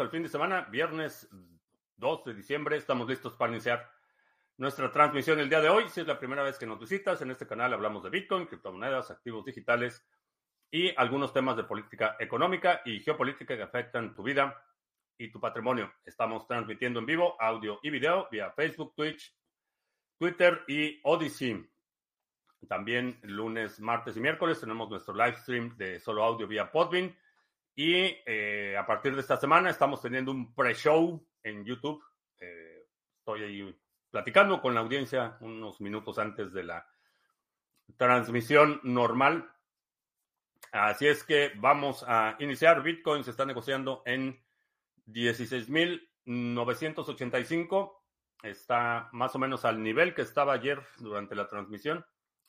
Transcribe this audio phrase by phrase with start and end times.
[0.00, 1.28] al fin de semana, viernes
[1.96, 2.76] 2 de diciembre.
[2.76, 3.90] Estamos listos para iniciar
[4.56, 5.88] nuestra transmisión el día de hoy.
[5.88, 9.10] Si es la primera vez que nos visitas, en este canal hablamos de Bitcoin, criptomonedas,
[9.10, 10.02] activos digitales
[10.70, 14.64] y algunos temas de política económica y geopolítica que afectan tu vida
[15.18, 15.92] y tu patrimonio.
[16.04, 19.36] Estamos transmitiendo en vivo audio y video vía Facebook, Twitch,
[20.18, 21.70] Twitter y Odyssey.
[22.68, 27.14] También lunes, martes y miércoles tenemos nuestro live stream de solo audio vía Podbean.
[27.82, 32.04] Y eh, a partir de esta semana estamos teniendo un pre-show en YouTube.
[32.38, 33.74] Eh, estoy ahí
[34.10, 36.86] platicando con la audiencia unos minutos antes de la
[37.96, 39.50] transmisión normal.
[40.72, 42.82] Así es que vamos a iniciar.
[42.82, 44.38] Bitcoin se está negociando en
[45.06, 48.02] 16.985.
[48.42, 52.04] Está más o menos al nivel que estaba ayer durante la transmisión.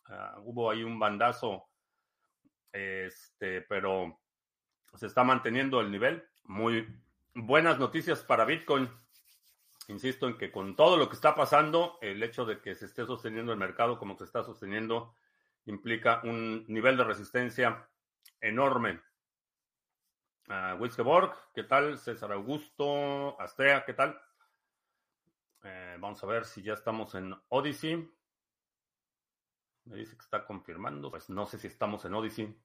[0.10, 1.70] Uh, hubo ahí un bandazo,
[2.74, 4.21] este, pero
[4.94, 6.28] se está manteniendo el nivel.
[6.44, 6.88] Muy
[7.34, 8.90] buenas noticias para Bitcoin.
[9.88, 13.06] Insisto en que con todo lo que está pasando, el hecho de que se esté
[13.06, 15.16] sosteniendo el mercado como se está sosteniendo
[15.66, 17.88] implica un nivel de resistencia
[18.40, 19.02] enorme.
[20.48, 21.98] Uh, Wiskeborg, ¿qué tal?
[21.98, 24.20] César Augusto, Astrea, ¿qué tal?
[25.64, 28.12] Eh, vamos a ver si ya estamos en Odyssey.
[29.86, 31.10] Me dice que está confirmando.
[31.12, 32.58] Pues no sé si estamos en Odyssey.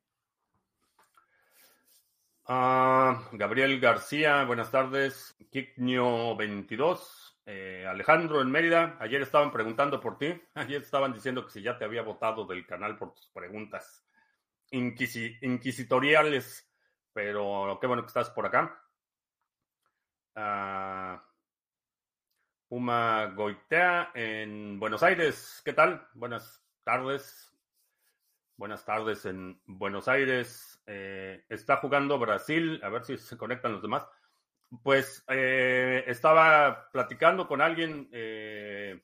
[2.49, 5.37] Uh, Gabriel García, buenas tardes.
[5.51, 7.35] Kiknio22.
[7.45, 8.97] Eh, Alejandro en Mérida.
[9.01, 10.41] Ayer estaban preguntando por ti.
[10.55, 14.07] Ayer estaban diciendo que si ya te había votado del canal por tus preguntas
[14.71, 16.71] inquisi inquisitoriales.
[17.13, 18.81] Pero qué bueno que estás por acá.
[20.37, 21.19] Uh,
[22.69, 25.63] Puma Goitea en Buenos Aires.
[25.65, 26.07] ¿Qué tal?
[26.15, 27.56] Buenas tardes.
[28.59, 30.83] Buenas tardes en Buenos Aires.
[30.87, 32.81] Eh, está jugando Brasil.
[32.83, 34.09] A ver si se conectan los demás.
[34.83, 39.03] Pues eh, estaba platicando con alguien eh,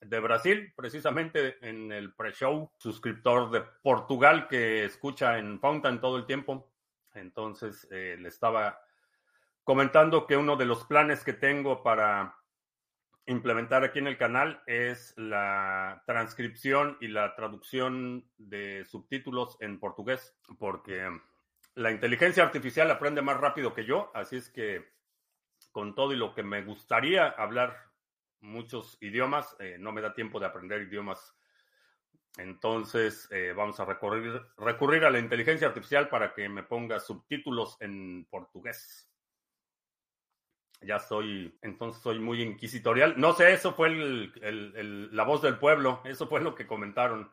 [0.00, 6.24] de Brasil, precisamente en el pre-show, suscriptor de Portugal que escucha en Fountain todo el
[6.24, 6.72] tiempo.
[7.12, 8.80] Entonces le estaba
[9.62, 12.34] comentando que uno de los planes que tengo para
[13.26, 20.36] implementar aquí en el canal es la transcripción y la traducción de subtítulos en portugués,
[20.58, 21.08] porque
[21.74, 24.92] la inteligencia artificial aprende más rápido que yo, así es que
[25.72, 27.76] con todo y lo que me gustaría hablar
[28.40, 31.34] muchos idiomas, eh, no me da tiempo de aprender idiomas.
[32.36, 37.76] Entonces eh, vamos a recurrir, recurrir a la inteligencia artificial para que me ponga subtítulos
[37.80, 39.08] en portugués
[40.80, 43.14] ya soy, entonces soy muy inquisitorial.
[43.16, 47.30] No sé, eso fue la voz del pueblo, eso fue lo que comentaron.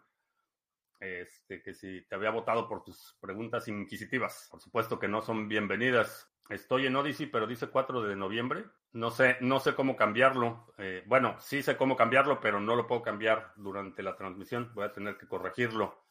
[1.00, 4.48] Este, que si te había votado por tus preguntas inquisitivas.
[4.52, 6.32] Por supuesto que no son bienvenidas.
[6.48, 8.66] Estoy en Odyssey, pero dice 4 de noviembre.
[8.94, 10.74] No sé, no sé cómo cambiarlo.
[10.78, 14.72] Eh, bueno, sí sé cómo cambiarlo, pero no lo puedo cambiar durante la transmisión.
[14.76, 16.06] Voy a tener que corregirlo.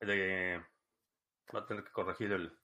[0.00, 2.56] voy a tener que corregir el,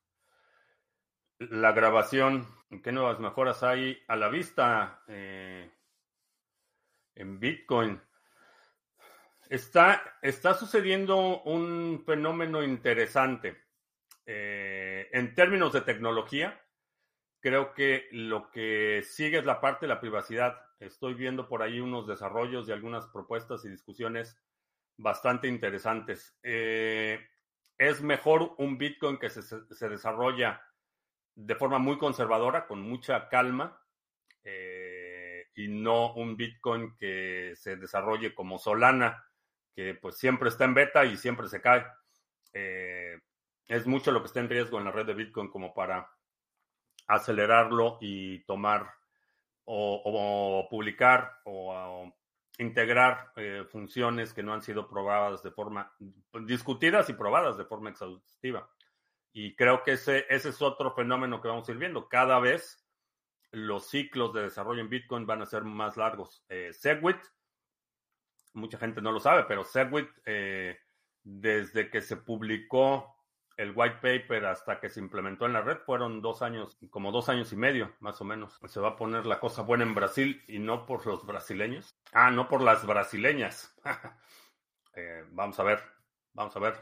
[1.39, 2.47] la grabación.
[2.83, 5.71] ¿Qué nuevas mejoras hay a la vista eh,
[7.15, 8.01] en Bitcoin?
[9.49, 13.65] Está, está sucediendo un fenómeno interesante.
[14.25, 16.61] Eh, en términos de tecnología,
[17.39, 20.61] creo que lo que sigue es la parte de la privacidad.
[20.81, 24.37] Estoy viendo por ahí unos desarrollos y algunas propuestas y discusiones
[24.97, 26.37] bastante interesantes.
[26.43, 27.25] Eh,
[27.79, 30.61] es mejor un Bitcoin que se, se desarrolla
[31.37, 33.81] de forma muy conservadora, con mucha calma,
[34.43, 39.25] eh, y no un Bitcoin que se desarrolle como Solana,
[39.75, 41.87] que pues siempre está en beta y siempre se cae.
[42.53, 43.19] Eh,
[43.69, 46.11] es mucho lo que está en riesgo en la red de Bitcoin como para
[47.07, 48.91] acelerarlo y tomar
[49.65, 52.11] o, publicar o,
[52.59, 55.93] integrar eh, funciones que no han sido probadas de forma
[56.47, 58.71] discutidas y probadas de forma exhaustiva.
[59.39, 62.09] Y creo que ese, ese es otro fenómeno que vamos a ir viendo.
[62.09, 62.83] Cada vez
[63.51, 66.43] los ciclos de desarrollo en Bitcoin van a ser más largos.
[66.49, 67.19] Eh, Segwit,
[68.55, 70.79] mucha gente no lo sabe, pero Segwit, eh,
[71.23, 73.15] desde que se publicó
[73.59, 77.29] el white paper hasta que se implementó en la red, fueron dos años, como dos
[77.29, 78.59] años y medio, más o menos.
[78.65, 81.95] Se va a poner la cosa buena en Brasil y no por los brasileños.
[82.15, 83.77] Ah, no por las brasileñas.
[84.99, 85.83] Eh, vamos a ver,
[86.33, 86.75] vamos a ver.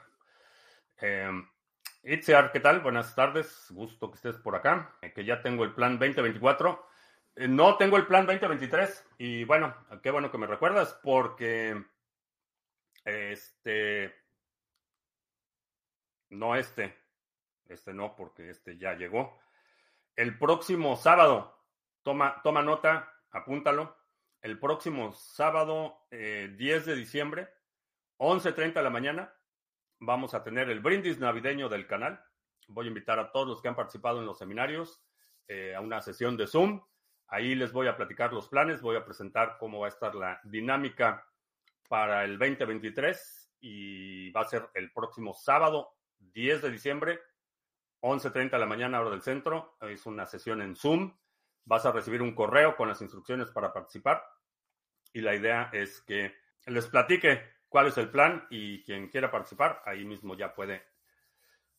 [2.06, 2.80] Itziar, ¿qué tal?
[2.80, 6.86] Buenas tardes, gusto que estés por acá, eh, que ya tengo el plan 2024.
[7.34, 11.82] Eh, no tengo el plan 2023 y bueno, qué bueno que me recuerdas porque
[13.06, 14.14] este,
[16.28, 16.94] no este,
[17.68, 19.40] este no, porque este ya llegó.
[20.14, 21.58] El próximo sábado,
[22.02, 23.96] toma, toma nota, apúntalo.
[24.42, 27.48] El próximo sábado, 10 eh, de diciembre,
[28.18, 29.34] 11.30 de la mañana,
[30.00, 32.24] vamos a tener el brindis navideño del canal.
[32.68, 35.02] Voy a invitar a todos los que han participado en los seminarios
[35.48, 36.80] eh, a una sesión de Zoom.
[37.28, 40.40] Ahí les voy a platicar los planes, voy a presentar cómo va a estar la
[40.44, 41.26] dinámica
[41.88, 47.20] para el 2023 y va a ser el próximo sábado 10 de diciembre,
[48.00, 49.76] 11.30 de la mañana, hora del centro.
[49.80, 51.16] Es una sesión en Zoom.
[51.64, 54.22] Vas a recibir un correo con las instrucciones para participar.
[55.12, 56.34] Y la idea es que
[56.66, 57.42] les platique
[57.74, 60.80] cuál es el plan y quien quiera participar, ahí mismo ya puede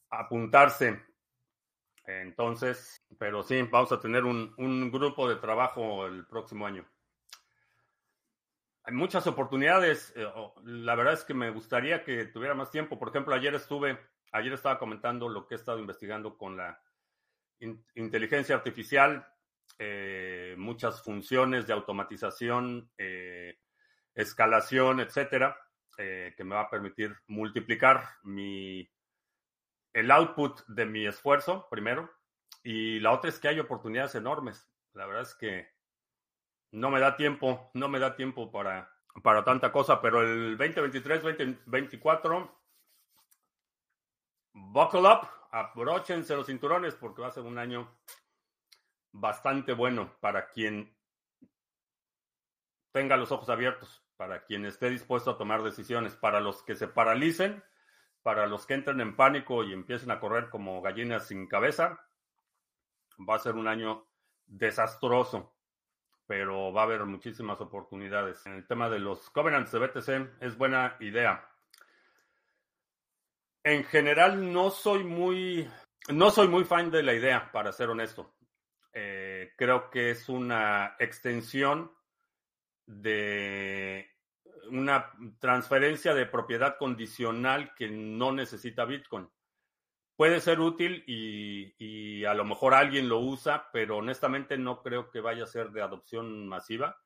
[0.10, 1.02] apuntarse.
[2.04, 6.86] Entonces, pero sí, vamos a tener un, un grupo de trabajo el próximo año.
[8.84, 10.12] Hay muchas oportunidades.
[10.18, 10.28] Eh,
[10.66, 13.00] la verdad es que me gustaría que tuviera más tiempo.
[13.00, 13.98] Por ejemplo, ayer estuve,
[14.34, 16.78] ayer estaba comentando lo que he estado investigando con la
[17.96, 19.26] inteligencia artificial,
[19.80, 23.60] eh, muchas funciones de automatización, eh,
[24.14, 25.58] escalación, etcétera,
[25.96, 28.90] que me va a permitir multiplicar mi
[29.94, 32.12] el output de mi esfuerzo, primero,
[32.64, 34.70] y la otra es que hay oportunidades enormes.
[34.94, 35.70] La verdad es que
[36.72, 38.94] no me da tiempo, no me da tiempo para,
[39.24, 42.62] para tanta cosa, pero el 2023, 2024,
[44.52, 47.90] buckle up, abróchense los cinturones porque va a ser un año
[49.14, 50.94] bastante bueno para quien
[52.92, 56.88] tenga los ojos abiertos, para quien esté dispuesto a tomar decisiones, para los que se
[56.88, 57.64] paralicen,
[58.24, 62.00] para los que entren en pánico y empiecen a correr como gallinas sin cabeza,
[63.18, 64.08] va a ser un año
[64.46, 65.56] desastroso
[66.28, 68.46] pero va a haber muchísimas oportunidades.
[68.46, 71.48] En el tema de los covenants de BTC es buena idea.
[73.64, 75.70] En general no soy muy,
[76.10, 78.36] no soy muy fan de la idea, para ser honesto.
[78.94, 81.92] Eh, creo que es una extensión
[82.86, 84.10] de
[84.70, 89.30] una transferencia de propiedad condicional que no necesita Bitcoin
[90.16, 95.22] puede ser útil y, a lo mejor alguien lo usa, pero honestamente no creo que
[95.22, 97.00] vaya a ser de adopción masiva.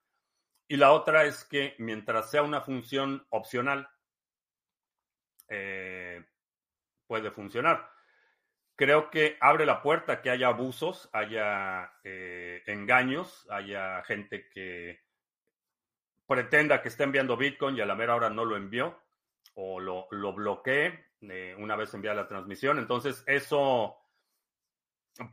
[0.68, 3.90] Y la otra es que mientras sea una función opcional,
[5.50, 6.24] eh,
[7.08, 7.90] puede funcionar.
[8.76, 15.02] Creo que abre la puerta que haya abusos, haya eh, engaños, haya gente que
[16.30, 19.00] pretenda que esté enviando Bitcoin y a la mera hora no lo envió
[19.56, 21.08] o lo, lo bloquee
[21.58, 22.78] una vez enviada la transmisión.
[22.78, 23.98] Entonces, eso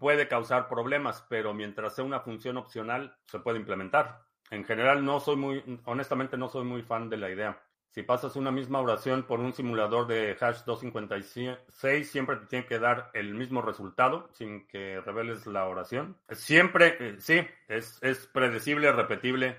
[0.01, 4.23] puede causar problemas, pero mientras sea una función opcional, se puede implementar.
[4.51, 7.63] En general, no soy muy, honestamente, no soy muy fan de la idea.
[7.91, 12.79] Si pasas una misma oración por un simulador de hash 256, siempre te tiene que
[12.79, 16.17] dar el mismo resultado sin que reveles la oración.
[16.31, 19.57] Siempre, eh, sí, es, es, predecible, repetible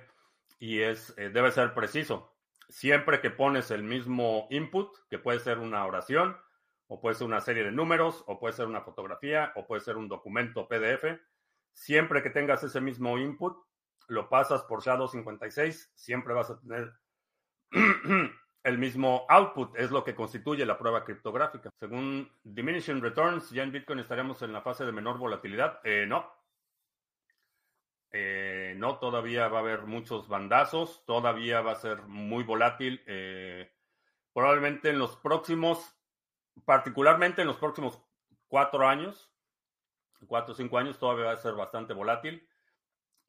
[0.59, 2.37] y es, eh, debe ser preciso
[2.69, 6.37] siempre que pones el mismo input, que puede ser una oración,
[6.87, 9.97] o puede ser una serie de números, o puede ser una fotografía, o puede ser
[9.97, 11.19] un documento PDF,
[11.73, 13.57] siempre que tengas ese mismo input,
[14.07, 16.93] lo pasas por SHA-256, siempre vas a tener
[18.63, 21.69] el mismo output, es lo que constituye la prueba criptográfica.
[21.79, 25.81] Según Diminishing Returns, ya en Bitcoin estaríamos en la fase de menor volatilidad.
[25.83, 26.31] Eh, no,
[28.11, 33.03] eh, no, todavía va a haber muchos bandazos, todavía va a ser muy volátil.
[33.05, 33.71] Eh,
[34.33, 35.95] probablemente en los próximos,
[36.65, 38.01] particularmente en los próximos
[38.47, 39.29] cuatro años,
[40.25, 42.47] cuatro o cinco años, todavía va a ser bastante volátil.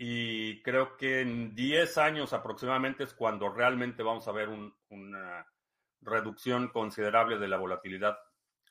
[0.01, 4.49] Y creo que en diez años aproximadamente es cuando realmente vamos a ver
[4.91, 5.47] una
[6.01, 8.17] reducción considerable de la volatilidad.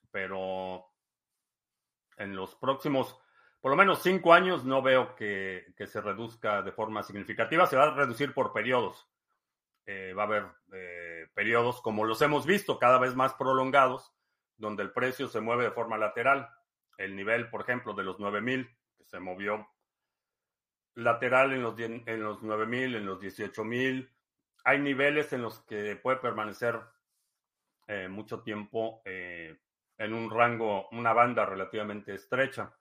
[0.10, 0.86] Pero
[2.16, 3.20] en los próximos
[3.62, 7.66] por lo menos cinco años no veo que, se reduzca de forma significativa.
[7.66, 9.10] Se va a reducir por periodos.
[9.86, 14.14] Eh, va a haber eh, periodos como los hemos visto, cada vez más prolongados,
[14.58, 16.50] donde el precio se mueve de forma lateral.
[16.98, 19.68] El nivel, por ejemplo, de los 9000, que se movió
[20.94, 24.14] lateral en los, en los 9000, en los 18000.
[24.66, 26.80] Hay niveles en los que puede permanecer
[27.88, 32.74] eh, mucho tiempo en un rango, una banda relativamente estrecha.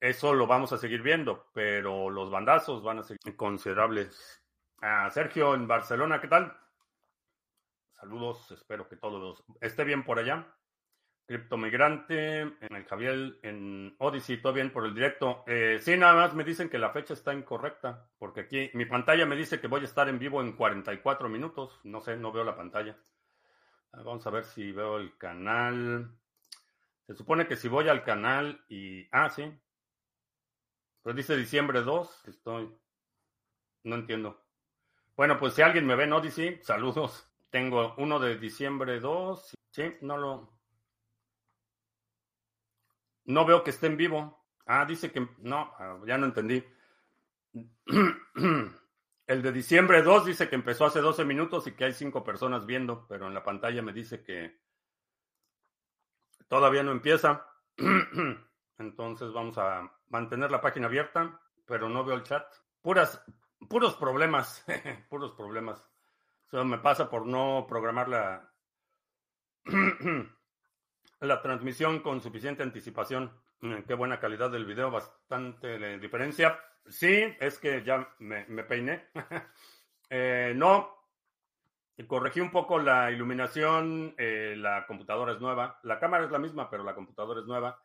[0.00, 4.42] Eso lo vamos a seguir viendo, pero los bandazos van a ser considerables.
[4.80, 6.56] Ah, Sergio en Barcelona, ¿qué tal?
[8.00, 10.56] Saludos, espero que todos esté bien por allá.
[11.26, 15.44] Criptomigrante, en el Javier, en Odyssey, todo bien por el directo.
[15.46, 19.26] Eh, sí, nada más me dicen que la fecha está incorrecta, porque aquí mi pantalla
[19.26, 21.78] me dice que voy a estar en vivo en 44 minutos.
[21.84, 22.96] No sé, no veo la pantalla.
[23.92, 26.10] Ah, vamos a ver si veo el canal.
[27.06, 29.06] Se supone que si voy al canal y...
[29.12, 29.44] Ah, sí,
[31.02, 32.28] Pues dice diciembre 2.
[32.28, 32.74] Estoy.
[33.84, 34.40] No entiendo.
[35.16, 37.28] Bueno, pues si alguien me ve en Odyssey, saludos.
[37.50, 39.54] Tengo uno de diciembre 2.
[39.70, 40.52] Sí, no lo.
[43.24, 44.44] No veo que esté en vivo.
[44.66, 45.28] Ah, dice que.
[45.38, 46.64] No, ah, ya no entendí.
[49.26, 52.66] El de diciembre 2 dice que empezó hace 12 minutos y que hay 5 personas
[52.66, 54.60] viendo, pero en la pantalla me dice que
[56.48, 57.46] todavía no empieza.
[58.80, 62.46] Entonces vamos a mantener la página abierta, pero no veo el chat.
[62.80, 63.22] Puras,
[63.68, 64.64] puros problemas,
[65.10, 65.86] puros problemas.
[66.46, 68.50] Eso me pasa por no programar la,
[71.20, 73.30] la transmisión con suficiente anticipación.
[73.60, 76.58] Mm, qué buena calidad del video, bastante diferencia.
[76.88, 79.10] Sí, es que ya me, peiné.
[80.08, 81.04] eh, no,
[82.06, 84.14] corregí un poco la iluminación.
[84.16, 85.78] Eh, la computadora es nueva.
[85.82, 87.78] La cámara es la misma, pero la computadora es nueva.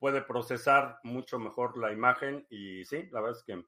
[0.00, 3.64] Puede procesar mucho mejor la imagen y sí, la verdad es que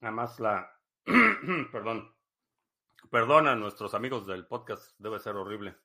[0.00, 0.72] además la...
[1.72, 2.14] perdón.
[3.10, 5.76] Perdona a nuestros amigos del podcast, debe ser horrible.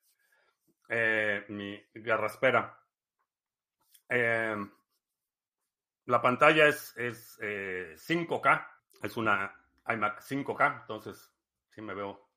[0.89, 2.79] Eh, mi garraspera.
[4.07, 4.55] Eh,
[6.05, 9.55] la pantalla es, es 5K, eh, es una
[9.87, 11.33] iMac 5K, entonces
[11.71, 12.29] sí me veo.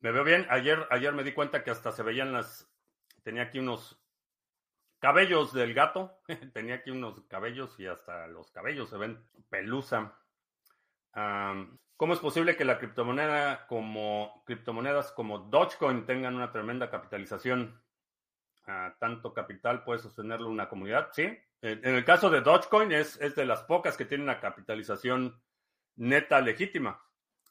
[0.00, 0.46] Me veo bien.
[0.50, 2.68] Ayer, ayer me di cuenta que hasta se veían las.
[3.22, 4.00] Tenía aquí unos
[4.98, 6.18] cabellos del gato.
[6.54, 10.18] tenía aquí unos cabellos y hasta los cabellos se ven pelusa.
[11.96, 17.82] ¿Cómo es posible que la criptomoneda como criptomonedas como Dogecoin tengan una tremenda capitalización?
[18.98, 21.38] tanto capital puede sostenerlo una comunidad, sí.
[21.62, 25.40] En el caso de Dogecoin es, es de las pocas que tienen una capitalización
[25.94, 27.00] neta legítima.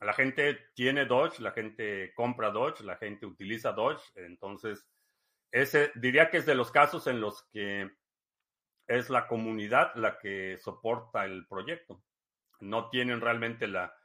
[0.02, 4.88] La gente tiene Doge, la gente compra Doge, la gente utiliza Doge, entonces
[5.96, 7.90] diría que es de los casos en los que
[8.88, 12.04] es la comunidad la que soporta el proyecto.
[12.60, 13.96] No tienen realmente la,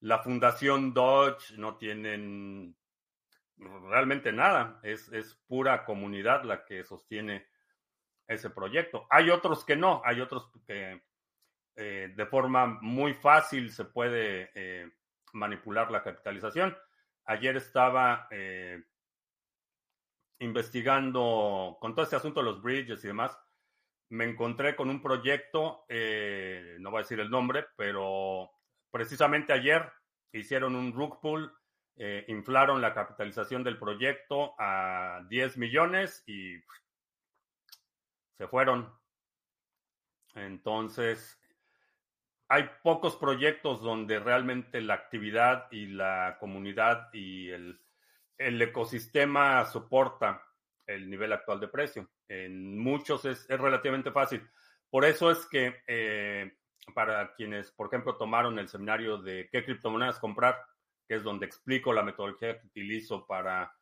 [0.00, 2.76] la fundación Doge, no tienen
[3.58, 7.46] realmente nada, es, es pura comunidad la que sostiene
[8.26, 9.06] ese proyecto.
[9.10, 11.02] Hay otros que no, hay otros que
[11.76, 14.90] eh, de forma muy fácil se puede eh,
[15.32, 16.76] manipular la capitalización.
[17.24, 18.82] Ayer estaba eh,
[20.38, 23.38] investigando con todo este asunto de los bridges y demás.
[24.10, 28.50] Me encontré con un proyecto, no voy a decir el nombre, pero
[28.90, 29.90] precisamente ayer
[30.32, 31.52] hicieron un rug pool
[31.98, 36.56] eh, inflaron la capitalización del proyecto a 10 millones y
[38.36, 38.92] se fueron.
[40.34, 41.40] Entonces,
[42.48, 47.80] hay pocos proyectos donde realmente la actividad y la comunidad y el,
[48.38, 50.42] ecosistema soporta
[50.86, 52.10] el nivel actual de precio.
[52.28, 54.46] En muchos es, relativamente fácil.
[54.90, 56.56] Por eso es que eh,
[56.94, 60.56] para quienes, por ejemplo, tomaron el seminario de qué criptomonedas comprar,
[61.08, 63.72] que es donde explico la metodología que utilizo para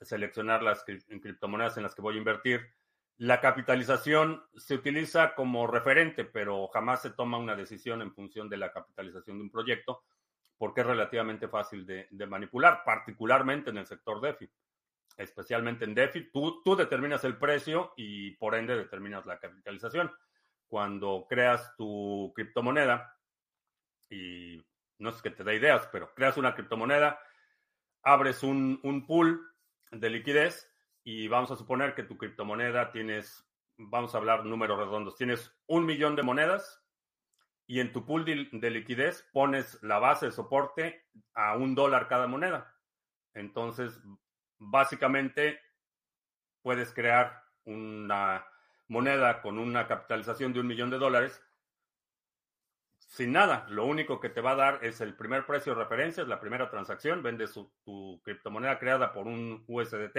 [0.00, 2.74] seleccionar las criptomonedas en las que voy a invertir.
[3.18, 8.58] La capitalización se utiliza como referente, pero jamás se toma una decisión en función de
[8.58, 10.02] la capitalización de un proyecto,
[10.58, 14.50] porque es relativamente fácil de, manipular, particularmente en el sector DeFi.
[15.16, 20.10] Especialmente en DeFi, tú, tú determinas el precio y por ende determinas la capitalización.
[20.68, 23.16] Cuando creas tu criptomoneda
[24.10, 24.64] y
[24.98, 27.20] no es que te da ideas, pero creas una criptomoneda,
[28.02, 29.40] abres un, pool
[29.90, 30.72] de liquidez
[31.04, 33.46] y vamos a suponer que tu criptomoneda tienes,
[33.76, 36.85] vamos a hablar números redondos, tienes un millón de monedas
[37.66, 41.04] y en tu pool de, liquidez pones la base de soporte
[41.34, 42.74] a un dólar cada moneda.
[43.34, 44.00] Entonces,
[44.58, 45.60] básicamente,
[46.62, 48.46] puedes crear una
[48.88, 51.42] moneda con una capitalización de un millón de dólares
[52.98, 53.66] sin nada.
[53.68, 56.40] Lo único que te va a dar es el primer precio de referencia, es la
[56.40, 60.18] primera transacción, vendes tu criptomoneda creada por un USDT,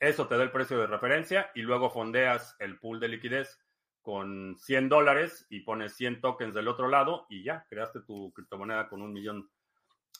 [0.00, 3.60] eso te da el precio de referencia y luego fondeas el pool de liquidez
[4.02, 8.88] con 100 dólares y pones 100 tokens del otro lado y ya, creaste tu criptomoneda
[8.88, 9.50] con un millón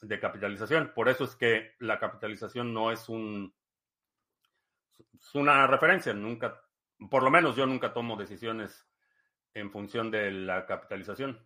[0.02, 0.92] de capitalización.
[0.94, 3.54] Por eso es que la capitalización no es un
[5.20, 6.62] es una referencia, nunca,
[7.10, 8.88] por lo menos yo nunca tomo decisiones
[9.54, 11.38] en función de la capitalización.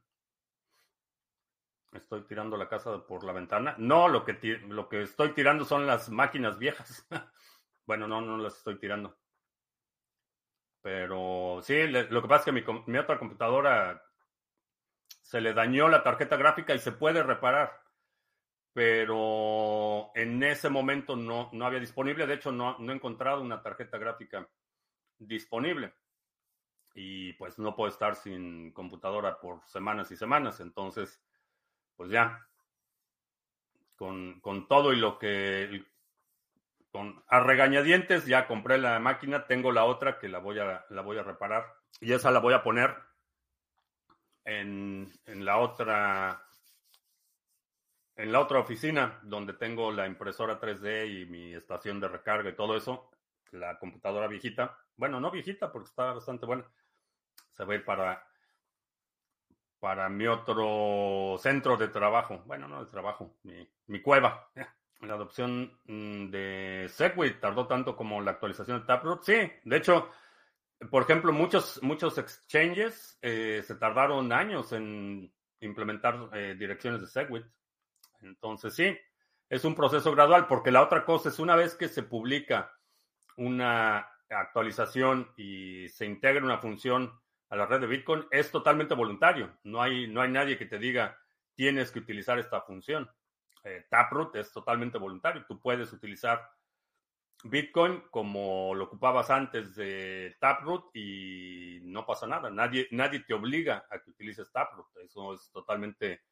[1.92, 3.74] Estoy tirando la casa por la ventana.
[3.78, 4.34] No, lo que,
[4.68, 7.06] lo que estoy tirando son las máquinas viejas.
[7.86, 9.16] bueno, no, no las estoy tirando.
[10.84, 14.04] Pero sí, lo que pasa es que mi, mi, otra computadora
[15.22, 17.80] se le dañó la tarjeta gráfica y se puede reparar.
[18.74, 22.26] Pero en ese momento no, no había disponible.
[22.26, 24.46] De hecho, no, no he encontrado una tarjeta gráfica
[25.18, 25.94] disponible.
[26.94, 30.60] y pues no puedo estar sin computadora por semanas y semanas.
[30.60, 31.18] Entonces,
[31.96, 32.46] pues ya,
[33.96, 35.82] con, con todo y lo que,
[36.94, 41.02] con, a regañadientes ya compré la máquina, tengo la otra que la voy a, la
[41.02, 42.94] voy a reparar y esa la voy a poner
[44.44, 46.46] en, en la otra
[48.14, 52.54] en la otra oficina donde tengo la impresora 3D y mi estación de recarga y
[52.54, 53.10] todo eso,
[53.50, 56.64] la computadora viejita, bueno, no viejita porque está bastante buena,
[57.56, 58.24] se va a ir para,
[59.80, 62.44] para mi otro centro de trabajo.
[62.46, 64.48] Bueno, no de trabajo, mi, cueva.
[65.06, 69.22] La adopción mm, de Segwit tardó tanto como la actualización de Taproot.
[69.22, 70.10] Sí, de hecho,
[70.90, 77.44] por ejemplo, muchos, muchos exchanges eh, se tardaron años en implementar eh, direcciones de Segwit.
[78.22, 78.96] Entonces, sí,
[79.48, 82.72] es un proceso gradual, porque la otra cosa es una vez que se publica
[83.36, 87.12] una actualización y se integra una función
[87.50, 89.56] a la red de Bitcoin es totalmente voluntario.
[89.62, 91.18] No hay, no hay nadie que te diga
[91.54, 93.08] tienes que utilizar esta función.
[93.64, 95.44] Eh, Taproot es totalmente voluntario.
[95.46, 96.48] Tú puedes utilizar
[97.42, 102.50] Bitcoin como lo ocupabas antes de Taproot y no pasa nada.
[102.50, 104.86] Nadie, nadie te obliga a que utilices Taproot.
[105.02, 106.22] Eso es totalmente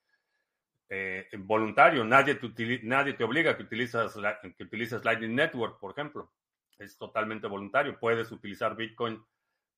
[0.88, 2.04] eh, voluntario.
[2.04, 4.14] Nadie te, nadie te obliga a que utilices,
[4.56, 6.32] que utilices Lightning Network, por ejemplo.
[6.78, 7.98] Es totalmente voluntario.
[7.98, 9.24] Puedes utilizar Bitcoin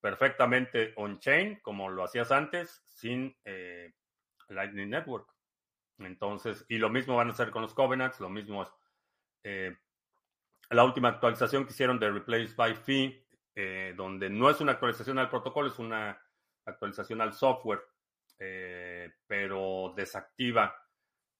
[0.00, 3.92] perfectamente on-chain, como lo hacías antes, sin eh,
[4.48, 5.28] Lightning Network.
[5.98, 8.68] Entonces, y lo mismo van a hacer con los Covenants, lo mismo es
[9.44, 9.76] eh,
[10.70, 15.18] la última actualización que hicieron de Replace by Fee, eh, donde no es una actualización
[15.18, 16.20] al protocolo, es una
[16.64, 17.82] actualización al software,
[19.26, 20.74] pero desactiva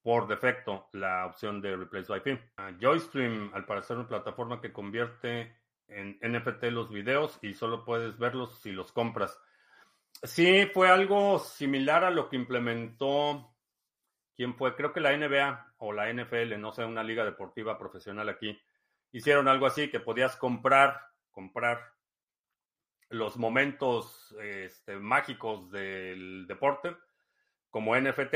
[0.04, 2.38] por defecto la opción de Replace by Fee.
[2.58, 5.56] Uh, Joystream, al parecer, una plataforma que convierte
[5.88, 9.40] en NFT los videos y solo puedes verlos si los compras.
[10.22, 13.53] Sí, fue algo similar a lo que implementó,
[14.36, 14.74] ¿quién fue?
[14.74, 18.60] Creo que la NBA o la NFL, no sé, una liga deportiva profesional aquí,
[19.12, 21.92] hicieron algo así, que podías comprar, comprar
[23.10, 26.96] los momentos este, mágicos del deporte
[27.70, 28.34] como NFT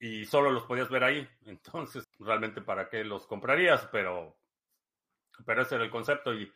[0.00, 1.28] y solo los podías ver ahí.
[1.46, 3.88] Entonces, realmente, ¿para qué los comprarías?
[3.92, 4.38] Pero,
[5.44, 6.52] pero ese era el concepto y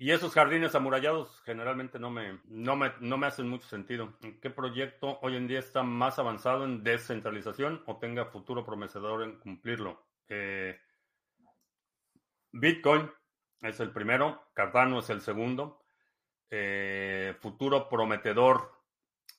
[0.00, 4.14] y esos jardines amurallados generalmente no me, no me, no me hacen mucho sentido.
[4.40, 9.38] ¿Qué proyecto hoy en día está más avanzado en descentralización o tenga futuro prometedor en
[9.38, 10.02] cumplirlo?
[10.26, 10.80] Eh,
[12.50, 13.10] Bitcoin
[13.60, 15.82] es el primero, Cardano es el segundo.
[16.48, 18.72] Eh, futuro prometedor.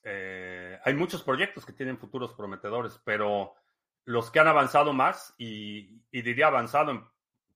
[0.04, 3.54] Eh, hay muchos proyectos que tienen futuros prometedores, pero
[4.04, 7.04] los que han avanzado más, y, y diría avanzado en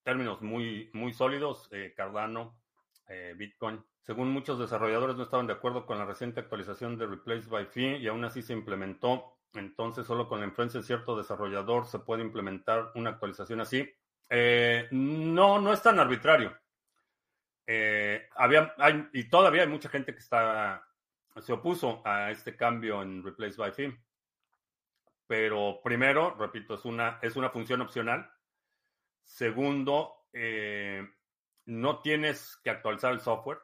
[0.03, 2.66] términos muy, muy sólidos, Cardano,
[3.09, 3.85] eh, Bitcoin.
[4.03, 7.97] Según muchos desarrolladores no estaban de acuerdo con la reciente actualización de Replace by Fee
[7.97, 9.39] y aún así se implementó.
[9.55, 13.89] Entonces solo con la influencia de cierto desarrollador se puede implementar una actualización así.
[14.29, 16.57] Eh, no, no es tan arbitrario.
[17.67, 18.75] Eh, había,
[19.13, 20.87] y todavía hay mucha gente que está,
[21.41, 23.99] se opuso a este cambio en Replace by Fee.
[25.27, 28.31] Pero primero, repito, es una, es una función opcional.
[29.25, 31.05] Segundo, eh,
[31.67, 33.59] no tienes que actualizar el software.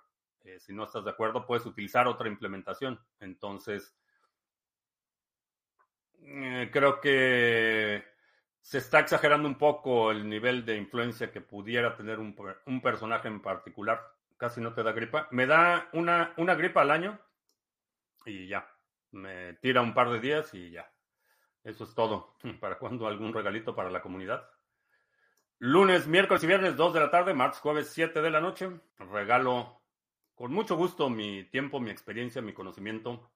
[0.44, 3.00] Eh, si no estás de acuerdo, puedes utilizar otra implementación.
[3.20, 3.96] Entonces,
[6.20, 8.04] eh, creo que
[8.60, 12.34] se está exagerando un poco el nivel de influencia que pudiera tener un,
[12.82, 14.00] personaje en particular.
[14.36, 15.28] Casi no te da gripa.
[15.30, 17.20] Me da una, una gripa al año
[18.26, 18.68] y ya.
[19.12, 20.90] Me tira un par de días y ya.
[21.62, 22.36] Eso es todo.
[22.60, 24.48] ¿Para cuando algún regalito para la comunidad?
[25.64, 28.68] Lunes, miércoles y viernes, 2 de la tarde, martes, jueves, 7 de la noche.
[28.98, 29.80] Regalo
[30.34, 33.30] con mucho gusto mi tiempo, mi experiencia, mi conocimiento.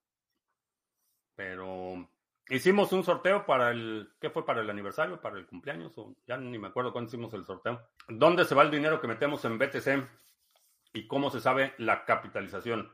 [1.36, 2.10] Pero
[2.48, 4.10] hicimos un sorteo para el.
[4.20, 5.20] ¿Qué fue para el aniversario?
[5.20, 5.94] ¿Para el cumpleaños?
[6.26, 7.80] Ya ni me acuerdo cuándo hicimos el sorteo.
[8.08, 10.08] ¿Dónde se va el dinero que metemos en BTC?
[10.94, 12.92] ¿Y cómo se sabe la capitalización?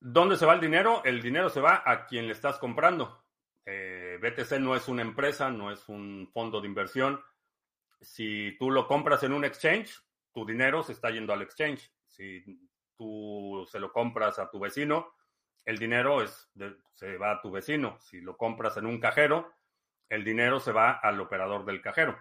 [0.00, 1.02] ¿Dónde se va el dinero?
[1.04, 3.22] El dinero se va a quien le estás comprando.
[3.66, 7.22] Eh, BTC no es una empresa, no es un fondo de inversión
[8.00, 9.90] si tú lo compras en un exchange,
[10.32, 11.92] tu dinero se está yendo al exchange.
[12.06, 12.42] Si
[12.96, 15.14] tú se lo compras a tu vecino,
[15.64, 16.50] el dinero es
[16.94, 17.98] se va a tu vecino.
[18.00, 19.52] Si lo compras en un cajero,
[20.08, 22.18] el dinero se va al operador del cajero.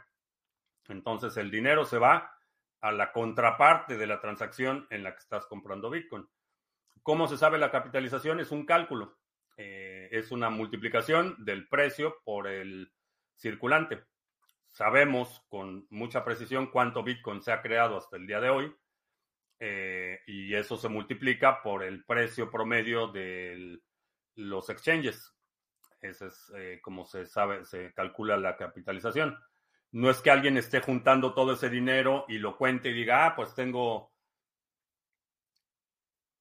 [0.88, 2.36] Entonces el dinero se va
[2.82, 6.28] a la contraparte de la transacción en la que estás comprando Bitcoin.
[7.04, 8.40] ¿Cómo se sabe la capitalización?
[8.40, 9.18] Es un cálculo.
[9.58, 12.92] Eh, es una multiplicación del precio por el
[13.36, 14.04] circulante
[14.72, 18.76] sabemos con mucha precisión cuánto Bitcoin se ha creado hasta el día de hoy
[19.60, 23.80] eh, y eso se multiplica por el precio promedio de
[24.36, 25.36] los exchanges.
[26.02, 29.38] Ese es eh, como se sabe, se calcula la capitalización.
[29.92, 33.36] No es que alguien esté juntando todo ese dinero y lo cuente y diga, ah,
[33.36, 34.14] pues tengo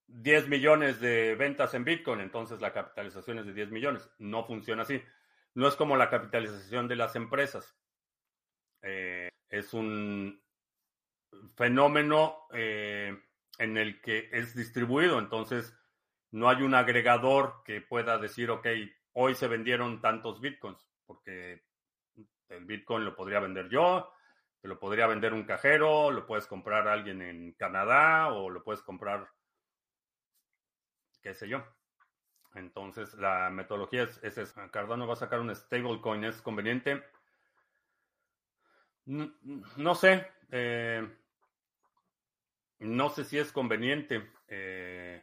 [0.07, 4.09] 10 millones de ventas en Bitcoin, entonces la capitalización es de 10 millones.
[4.19, 5.03] No funciona así.
[5.55, 7.77] No es como la capitalización de las empresas.
[8.83, 10.43] Eh, es un
[11.57, 13.17] fenómeno eh,
[13.59, 15.75] en el que es distribuido, entonces
[16.31, 18.67] no hay un agregador que pueda decir, ok,
[19.15, 21.65] hoy se vendieron tantos bitcoins, porque
[22.49, 24.13] el bitcoin lo podría vender yo,
[24.63, 29.29] lo podría vender un cajero, lo puedes comprar alguien en Canadá o lo puedes comprar,
[31.23, 31.65] qué sé yo.
[32.55, 34.71] Entonces la metodología es, esa.
[34.71, 37.03] Cardano va a sacar un stablecoin, ¿es conveniente?
[39.09, 40.27] No, sé.
[40.51, 41.03] Eh,
[42.81, 44.31] no sé si es conveniente.
[44.47, 45.23] Eh,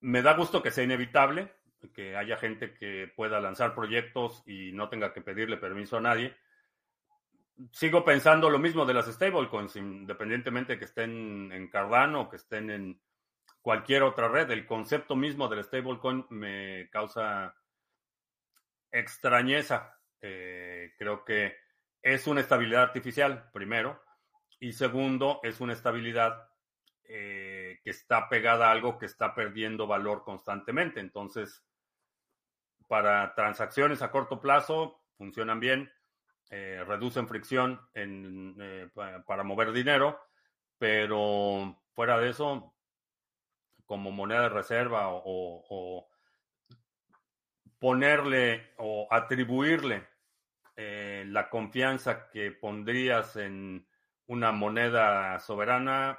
[0.00, 1.52] me da gusto que sea inevitable,
[1.92, 6.34] que haya gente que pueda lanzar proyectos y no tenga que pedirle permiso a nadie.
[7.72, 12.70] Sigo pensando lo mismo de las stablecoins, independientemente que estén en Cardano o que estén
[12.70, 13.00] en
[13.60, 14.50] cualquier otra red.
[14.50, 17.54] El concepto mismo del stablecoin me causa
[18.90, 20.00] extrañeza.
[20.22, 21.63] Eh, creo que
[22.04, 23.98] es una estabilidad artificial, primero,
[24.60, 26.50] y segundo, es una estabilidad
[27.04, 31.00] eh, que está pegada a algo que está perdiendo valor constantemente.
[31.00, 31.64] Entonces,
[32.88, 35.90] para transacciones a corto plazo, funcionan bien,
[36.50, 38.90] eh, reducen fricción eh,
[39.26, 40.20] para mover dinero,
[40.76, 42.74] pero fuera de eso,
[43.86, 46.06] como moneda de reserva o
[47.78, 50.13] ponerle o atribuirle
[51.24, 53.86] eh, la confianza que pondrías en
[54.26, 56.18] una moneda soberana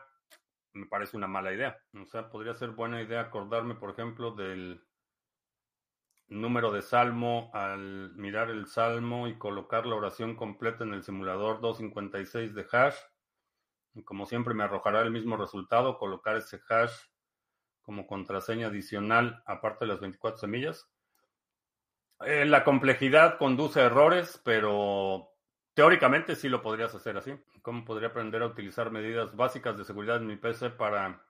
[0.73, 1.79] me parece una mala idea.
[1.99, 4.83] O sea, podría ser buena idea acordarme, por ejemplo, del
[6.27, 11.61] número de salmo al mirar el salmo y colocar la oración completa en el simulador
[11.61, 12.95] 256 de hash.
[13.93, 16.93] Y como siempre me arrojará el mismo resultado, colocar ese hash
[17.81, 20.91] como contraseña adicional aparte de las 24 semillas.
[22.21, 25.31] Eh, la complejidad conduce a errores, pero
[25.73, 27.33] teóricamente sí lo podrías hacer así.
[27.61, 31.21] ¿Cómo podría aprender a utilizar medidas básicas de seguridad en mi PC para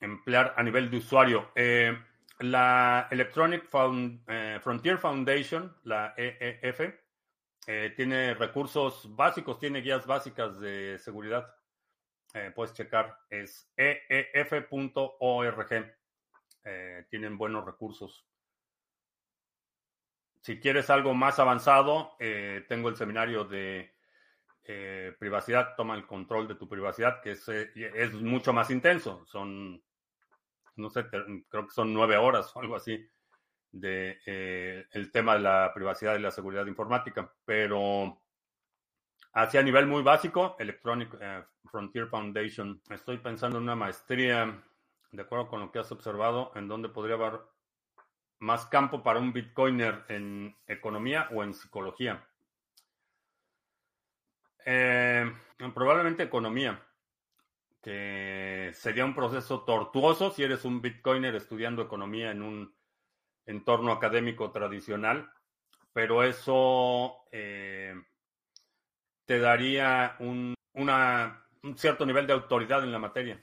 [0.00, 1.50] emplear a nivel de usuario?
[1.54, 1.96] Eh,
[2.40, 3.68] la Electronic
[4.28, 6.80] eh, Frontier Foundation, la EEF,
[7.96, 11.46] tiene recursos básicos, tiene guías básicas de seguridad.
[12.56, 15.06] puedes checar, es eef.org.
[17.08, 18.26] tienen buenos recursos.
[20.42, 23.94] Si quieres algo más avanzado, eh, tengo el seminario de
[24.64, 29.24] eh, privacidad, toma el control de tu privacidad, que es, eh, es mucho más intenso.
[29.24, 29.80] Son,
[30.74, 33.08] no sé, creo que son nueve horas o algo así
[33.70, 34.18] de
[34.90, 37.32] el tema de la privacidad y la seguridad informática.
[37.44, 38.20] Pero
[39.34, 41.16] hacia nivel muy básico, Electronic
[41.70, 42.82] Frontier Foundation.
[42.90, 44.60] Estoy pensando en una maestría,
[45.12, 47.40] de acuerdo con lo que has observado, en donde podría haber
[48.42, 52.26] más campo para un bitcoiner en economía o en psicología?
[54.64, 55.32] Eh,
[55.72, 56.84] probablemente economía,
[57.80, 62.74] que sería un proceso tortuoso si eres un bitcoiner estudiando economía en un
[63.46, 65.32] entorno académico tradicional,
[65.92, 67.94] pero eso eh,
[69.24, 73.40] te daría un, un cierto nivel de autoridad en la materia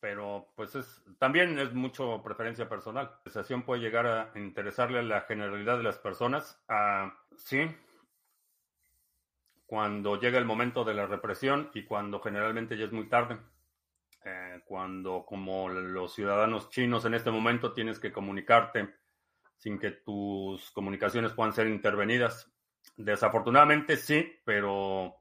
[0.00, 3.10] pero pues es también es mucho preferencia personal.
[3.24, 6.58] La sesión puede llegar a interesarle a la generalidad de las personas.
[6.68, 7.60] Ah, sí,
[9.66, 13.38] cuando llega el momento de la represión y cuando generalmente ya es muy tarde.
[14.24, 18.94] Eh, cuando como los ciudadanos chinos en este momento tienes que comunicarte
[19.56, 22.50] sin que tus comunicaciones puedan ser intervenidas.
[22.96, 25.14] Desafortunadamente sí, pero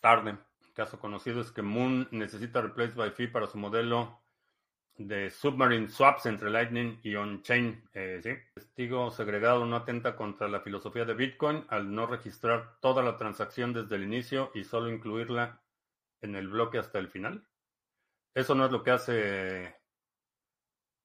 [0.00, 0.38] tarde
[0.78, 4.20] caso conocido es que Moon necesita replace by fee para su modelo
[4.96, 7.82] de submarine swaps entre Lightning y on-chain.
[7.94, 8.20] Eh.
[8.54, 13.72] Testigo segregado no atenta contra la filosofía de Bitcoin al no registrar toda la transacción
[13.72, 15.60] desde el inicio y solo incluirla
[16.20, 17.44] en el bloque hasta el final.
[18.32, 19.74] Eso no es lo que hace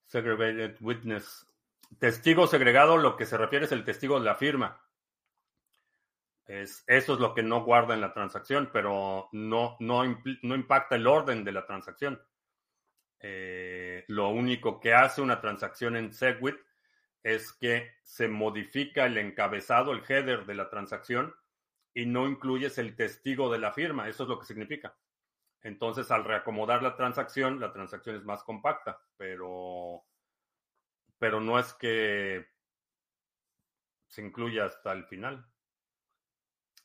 [0.05, 1.47] Segregated Witness.
[1.97, 4.83] Testigo segregado, lo que se refiere es el testigo de la firma.
[6.45, 10.03] Es, eso es lo que no guarda en la transacción, pero no, no,
[10.41, 12.21] no impacta el orden de la transacción.
[13.19, 16.58] Eh, lo único que hace una transacción en Segwit
[17.23, 21.34] es que se modifica el encabezado, el header de la transacción
[21.93, 24.10] y no incluyes el testigo de la firma.
[24.10, 24.97] Eso es lo que significa.
[25.62, 30.03] Entonces, al reacomodar la transacción, la transacción es más compacta, pero,
[31.17, 32.45] pero no es que
[34.08, 35.45] se incluya hasta el final.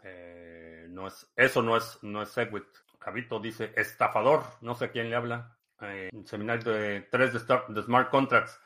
[0.03, 2.67] Eh, no es, eso no es, no es Segwit.
[3.01, 5.57] Javito dice estafador, no sé quién le habla.
[5.81, 7.33] Eh, seminario de 3
[7.69, 8.61] de, Smart Contracts.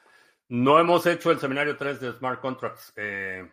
[0.49, 2.93] No hemos hecho el seminario 3 de Smart Contracts.
[2.97, 3.51] Eh,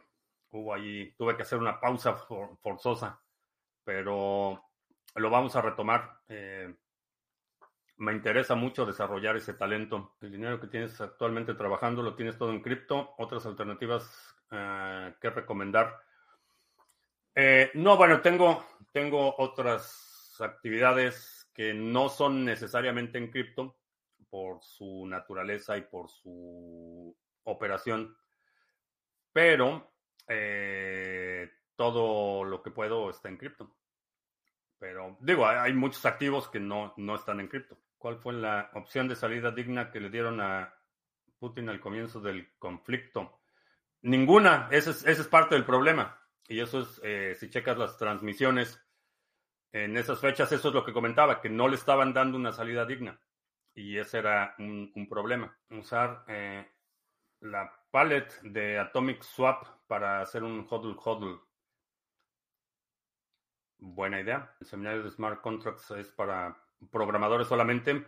[0.51, 2.13] hubo ahí, tuve que hacer una pausa
[2.61, 3.21] forzosa,
[3.83, 4.63] pero
[5.15, 6.21] lo vamos a retomar.
[7.97, 10.15] Me interesa mucho desarrollar ese talento.
[10.21, 13.13] El dinero que tienes actualmente trabajando lo tienes todo en cripto.
[13.17, 16.08] Otras alternativas que recomendar.
[17.41, 23.77] Eh, no, bueno, tengo, tengo otras actividades que no son necesariamente en cripto
[24.29, 28.13] por su naturaleza y por su operación,
[29.31, 29.89] pero
[31.77, 33.73] todo lo que puedo está en cripto.
[34.77, 37.77] Pero digo, hay muchos activos que no, no están en cripto.
[37.97, 40.73] ¿Cuál fue la opción de salida digna que le dieron a
[41.39, 43.39] Putin al comienzo del conflicto?
[44.01, 46.19] Ninguna, ese es, ese es parte del problema.
[46.49, 48.83] Y eso es, eh, si checas las transmisiones
[49.71, 52.87] en esas fechas, eso es lo que comentaba, que no le estaban dando una salida
[52.87, 53.21] digna.
[53.75, 55.55] Y ese era un, problema.
[55.69, 56.67] Usar eh,
[57.41, 61.39] la palette de Atomic Swap para hacer un hodl hodl.
[63.77, 64.55] Buena idea.
[64.59, 66.57] El seminario de Smart Contracts es para
[66.91, 68.07] programadores solamente.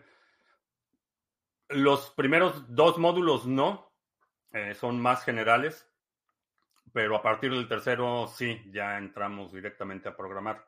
[1.69, 3.93] Los primeros dos módulos no,
[4.51, 5.90] eh, son más generales,
[6.93, 10.65] pero a partir del tercero sí, ya entramos directamente a programar.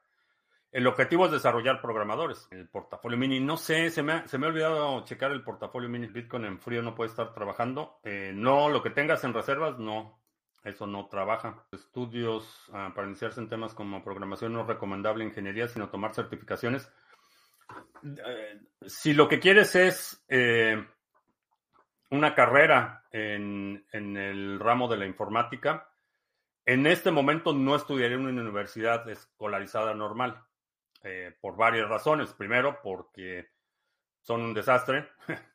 [0.72, 2.48] El objetivo es desarrollar programadores.
[2.50, 5.88] El portafolio mini, no sé, se me ha, se me ha olvidado checar el portafolio
[5.88, 6.08] mini.
[6.08, 8.00] Bitcoin en frío no puede estar trabajando.
[8.04, 10.20] Eh, no, lo que tengas en reservas, no.
[10.64, 11.66] Eso no trabaja.
[11.72, 16.92] Estudios ah, para iniciarse en temas como programación no es recomendable ingeniería, sino tomar certificaciones.
[18.04, 20.84] Eh, si lo que quieres es eh,
[22.10, 25.90] una carrera en, el ramo de la informática,
[26.66, 30.44] en este momento no estudiaría en una universidad escolarizada normal,
[31.04, 32.34] eh, por varias razones.
[32.34, 33.50] Primero, porque
[34.22, 35.10] son un desastre.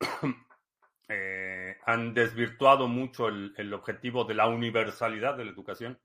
[1.12, 5.98] Eh, han desvirtuado mucho el, objetivo de la universalidad de la educación.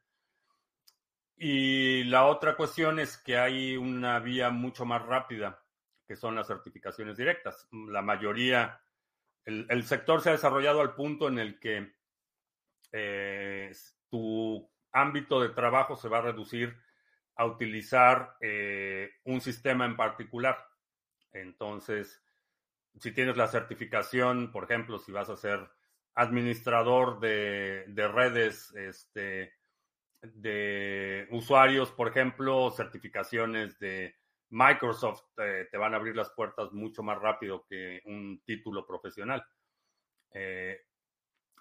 [1.38, 5.64] Y la otra cuestión es que hay una vía mucho más rápida,
[6.08, 7.68] que son las certificaciones directas.
[7.72, 8.82] La mayoría,
[9.44, 11.94] el, sector se ha desarrollado al punto en el que
[12.98, 13.74] eh,
[14.10, 16.78] tu ámbito de trabajo se va a reducir
[17.36, 20.58] a utilizar eh, un sistema en particular.
[21.34, 22.24] Entonces,
[22.98, 25.70] si tienes la certificación, por ejemplo, si vas a ser
[26.14, 29.52] administrador de, redes este,
[30.22, 34.16] de usuarios, por ejemplo, certificaciones de
[34.52, 39.46] Microsoft eh, te van a abrir las puertas mucho más rápido que un título profesional.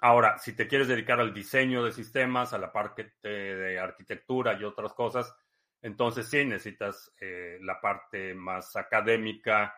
[0.05, 4.63] Ahora, si te quieres dedicar al diseño de sistemas, a la parte de arquitectura y
[4.63, 5.35] otras cosas,
[5.81, 9.75] entonces sí necesitas eh, la parte más académica,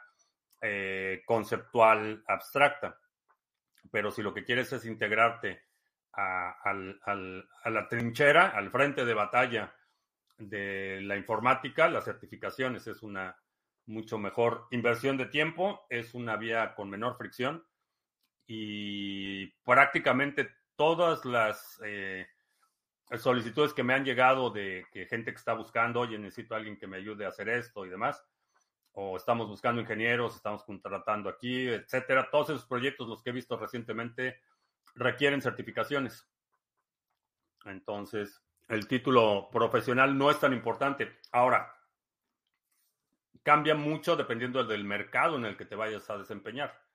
[0.60, 2.98] eh, conceptual abstracta.
[3.92, 5.62] Pero si lo que quieres es integrarte
[6.14, 6.74] a,
[7.66, 9.72] la trinchera, al frente de batalla
[10.38, 13.36] de la informática, las certificaciones es una
[13.86, 17.64] mucho mejor inversión de tiempo, es una vía con menor fricción
[18.46, 22.26] y prácticamente todas las eh,
[23.18, 26.78] solicitudes que me han llegado de que gente que está buscando, oye, necesito a alguien
[26.78, 28.24] que me ayude a hacer esto y demás,
[28.92, 32.28] o estamos buscando ingenieros, estamos contratando aquí, etcétera.
[32.30, 34.40] Todos esos proyectos, los que he visto recientemente,
[34.94, 36.26] requieren certificaciones.
[37.66, 41.18] Entonces, el título profesional no es tan importante.
[41.32, 41.74] Ahora,
[43.42, 46.85] cambia mucho dependiendo del mercado en el que te vayas a desempeñar.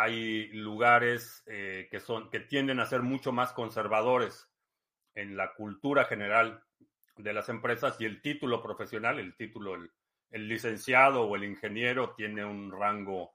[0.00, 4.48] Hay lugares eh, que, son, que tienden a ser mucho más conservadores
[5.14, 6.62] en la cultura general
[7.16, 12.44] de las empresas y el título profesional, el título, el, licenciado o el ingeniero tiene
[12.44, 13.34] un rango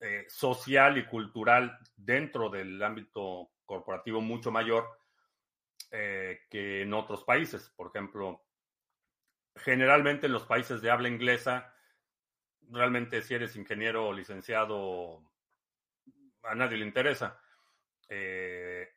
[0.00, 4.88] eh, social y cultural dentro del ámbito corporativo mucho mayor
[5.92, 7.72] eh, que en otros países.
[7.76, 8.44] Por ejemplo,
[9.54, 11.72] generalmente en los países de habla inglesa,
[12.70, 15.22] realmente si eres ingeniero o licenciado,
[16.48, 17.40] a nadie le interesa.
[18.08, 18.88] Eh,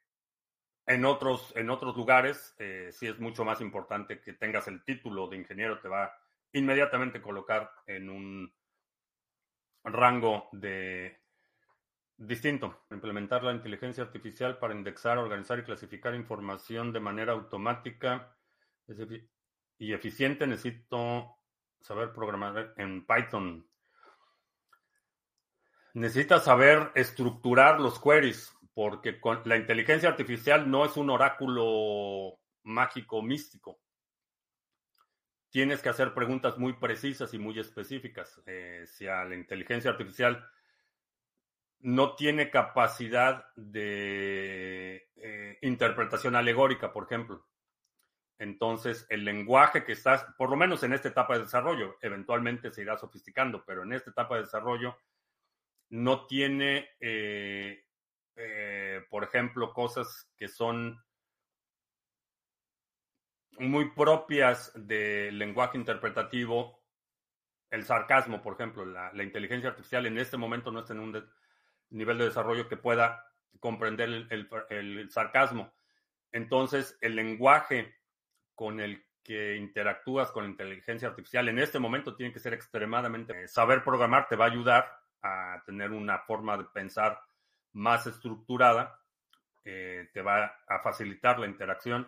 [0.85, 2.55] en otros, en otros lugares,
[2.91, 6.11] sí es mucho más importante que tengas el título de ingeniero, te va
[6.51, 8.53] inmediatamente colocar en un
[9.83, 11.19] rango de
[12.17, 12.85] distinto.
[12.91, 18.35] Implementar la inteligencia artificial para indexar, organizar y clasificar información de manera automática
[19.77, 20.45] y eficiente.
[20.45, 21.37] Necesito
[21.79, 23.65] saber programar en Python.
[25.93, 33.79] Necesitas saber estructurar los queries, porque la inteligencia artificial no es un oráculo mágico místico.
[35.49, 38.41] Tienes que hacer preguntas muy precisas y muy específicas.
[38.45, 40.47] Eh, si a la inteligencia artificial
[41.79, 47.47] no tiene capacidad de eh, interpretación alegórica, por ejemplo.
[48.37, 52.83] Entonces, el lenguaje que estás, por lo menos en esta etapa de desarrollo, eventualmente se
[52.83, 54.97] irá sofisticando, pero en esta etapa de desarrollo
[55.89, 57.85] no tiene, eh,
[58.35, 61.03] eh, por ejemplo, cosas que son
[63.57, 66.83] muy propias del lenguaje interpretativo.
[67.69, 71.29] El sarcasmo, por ejemplo, la, inteligencia artificial en este momento no está en un
[71.89, 73.25] nivel de desarrollo que pueda
[73.59, 74.27] comprender
[74.69, 75.73] el sarcasmo.
[76.31, 77.95] Entonces, el lenguaje
[78.55, 83.47] con el que interactúas con la inteligencia artificial en este momento tiene que ser extremadamente...
[83.47, 87.21] Saber programar te va a ayudar a tener una forma de pensar
[87.73, 88.99] más estructurada,
[89.65, 92.07] eh, te va a facilitar la interacción,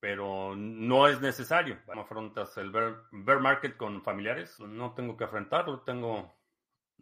[0.00, 1.78] pero no es necesario.
[1.86, 4.58] ¿Cómo afrontas el bear, market con familiares?
[4.60, 6.38] No tengo que afrontarlo, tengo,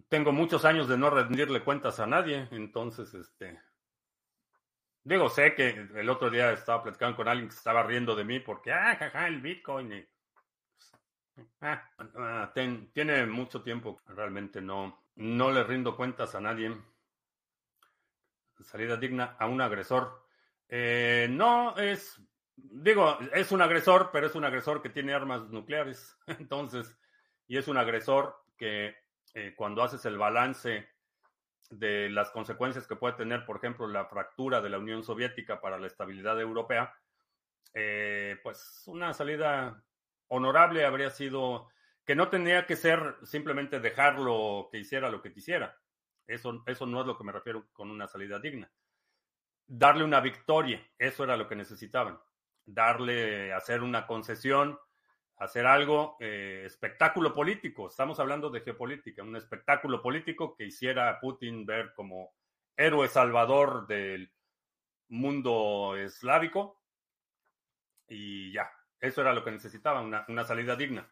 [0.09, 3.61] tengo muchos años de no rendirle cuentas a nadie, entonces, este,
[5.07, 8.41] Digo, sé que el otro día estaba platicando con alguien que estaba riendo de mí
[8.41, 10.05] porque, ah, jaja, el Bitcoin.
[11.61, 12.53] Ah, ah,
[12.93, 14.01] tiene mucho tiempo.
[14.07, 16.77] Realmente no, no le rindo cuentas a nadie.
[18.61, 20.27] Salida digna a un agresor.
[20.69, 22.21] Eh, no es,
[22.57, 26.17] digo, es un agresor, pero es un agresor que tiene armas nucleares.
[26.27, 26.97] Entonces,
[27.47, 28.95] y es un agresor que
[29.35, 30.89] eh, cuando haces el balance
[31.71, 35.79] de las consecuencias que puede tener, por ejemplo, la fractura de la Unión Soviética para
[35.79, 36.95] la estabilidad europea,
[37.75, 39.83] eh, pues una salida
[40.29, 41.69] honorable habría sido
[42.07, 45.79] que no tenía que ser simplemente dejarlo que hiciera lo que quisiera.
[46.27, 48.71] Eso, eso no es lo que me refiero con una salida digna.
[49.67, 52.19] Darle una victoria, eso era lo que necesitaban.
[52.65, 54.79] Darle, hacer una concesión
[55.39, 61.21] hacer algo, eh, espectáculo político, estamos hablando de geopolítica, un espectáculo político que hiciera a
[61.21, 62.35] Putin ver como
[62.77, 64.33] héroe salvador del
[65.09, 66.83] mundo eslávico
[68.09, 71.09] y ya, eso era lo que necesitaba, una, salida digna.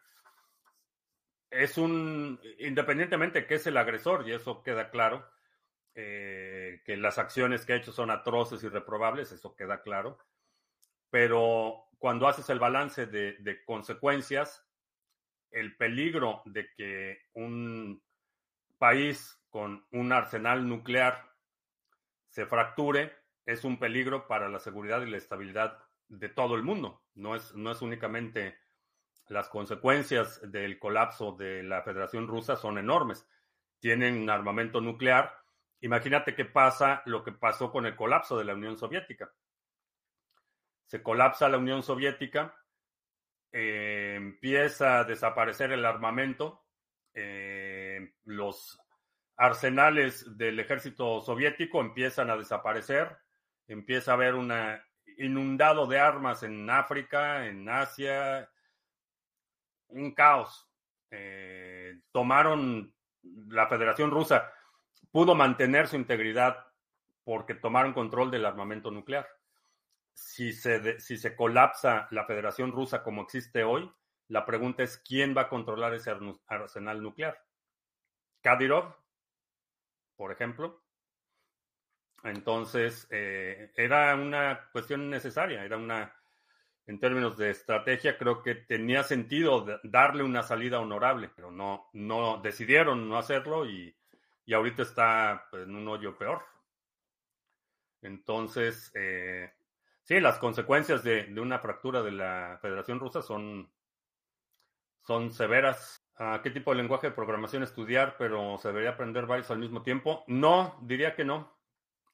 [1.55, 5.25] Es un, independientemente que es el agresor, y eso queda claro,
[5.93, 10.17] eh, que las acciones que ha hecho son atroces y reprobables, eso queda claro,
[11.09, 14.67] pero cuando haces el balance de, consecuencias,
[15.51, 18.03] el peligro de que un
[18.77, 21.33] país con un arsenal nuclear
[22.27, 23.15] se fracture
[23.45, 27.05] es un peligro para la seguridad y la estabilidad de todo el mundo.
[27.13, 28.57] No es, no es únicamente
[29.27, 33.27] las consecuencias del colapso de la Federación Rusa son enormes.
[33.79, 35.33] Tienen armamento nuclear.
[35.81, 39.31] Imagínate qué pasa lo que pasó con el colapso de la Unión Soviética
[40.85, 42.55] se colapsa la Unión Soviética,
[43.51, 46.63] eh, empieza a desaparecer el armamento,
[47.13, 48.79] eh, los
[49.37, 53.17] arsenales del ejército soviético empiezan a desaparecer,
[53.67, 54.53] empieza a haber un
[55.17, 58.49] inundado de armas en África, en Asia,
[59.89, 60.69] un caos.
[61.11, 62.93] Eh, tomaron
[63.47, 64.51] la Federación Rusa,
[65.11, 66.65] pudo mantener su integridad
[67.23, 69.27] porque tomaron control del armamento nuclear
[70.15, 73.91] si se, si se colapsa la Federación Rusa como existe hoy,
[74.29, 76.11] la pregunta es quién va a controlar ese
[76.47, 77.39] arsenal nuclear.
[78.41, 78.95] Kadyrov,
[80.15, 80.83] por ejemplo.
[82.23, 86.15] Entonces, eh, era una cuestión necesaria, era una,
[86.87, 92.37] en términos de estrategia, creo que tenía sentido darle una salida honorable, pero no, no
[92.41, 93.95] decidieron no hacerlo y,
[94.45, 96.43] y ahorita está pues, en un hoyo peor.
[98.01, 99.51] Entonces, eh,
[100.05, 103.71] Sí, las consecuencias de, una fractura de la Federación Rusa son,
[105.01, 106.07] son severas.
[106.17, 109.81] ¿A qué tipo de lenguaje de programación estudiar, pero se debería aprender varios al mismo
[109.81, 110.23] tiempo?
[110.27, 111.57] No, diría que no.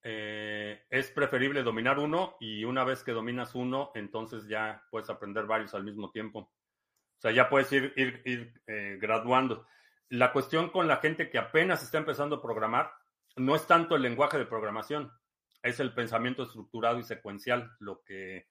[0.03, 5.45] Eh, es preferible dominar uno y una vez que dominas uno, entonces ya puedes aprender
[5.45, 6.39] varios al mismo tiempo.
[6.39, 9.67] O sea, ya puedes ir, ir, eh, graduando.
[10.09, 12.91] La cuestión con la gente que apenas está empezando a programar
[13.36, 15.11] no es tanto el lenguaje de programación,
[15.61, 18.47] es el pensamiento estructurado y secuencial lo que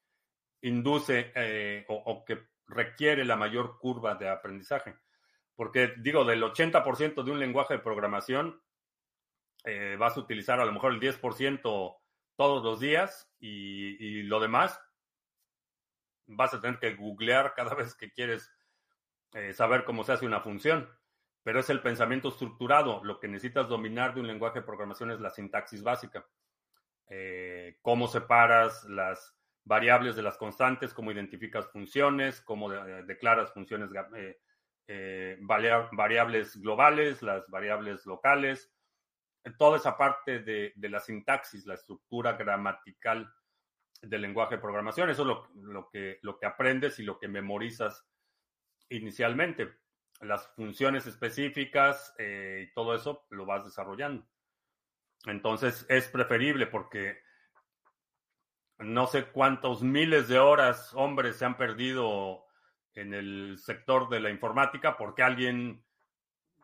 [0.63, 4.95] induce eh, o, que requiere la mayor curva de aprendizaje.
[5.57, 8.63] Porque digo, del 80% de un lenguaje de programación,
[9.65, 12.00] eh, vas a utilizar a lo mejor el 10%
[12.41, 14.81] todos los días y, lo demás
[16.25, 18.51] vas a tener que googlear cada vez que quieres
[19.35, 20.89] eh, saber cómo se hace una función,
[21.43, 23.05] pero es el pensamiento estructurado.
[23.05, 26.27] Lo que necesitas dominar de un lenguaje de programación es la sintaxis básica.
[27.09, 33.91] Eh, cómo separas las variables de las constantes, cómo identificas funciones, cómo declaras funciones,
[35.93, 38.73] variables globales, las variables locales,
[39.59, 43.33] toda esa parte de, de, la sintaxis, la estructura gramatical
[44.03, 45.11] del lenguaje de programación.
[45.11, 48.07] Eso es lo, lo, que, lo que aprendes y lo que memorizas
[48.89, 49.73] inicialmente.
[50.21, 54.27] Las funciones específicas eh, y todo eso lo vas desarrollando.
[55.27, 57.23] Entonces es preferible porque
[58.79, 62.47] no sé cuántos miles de horas hombres se han perdido
[62.95, 65.85] en el sector de la informática porque alguien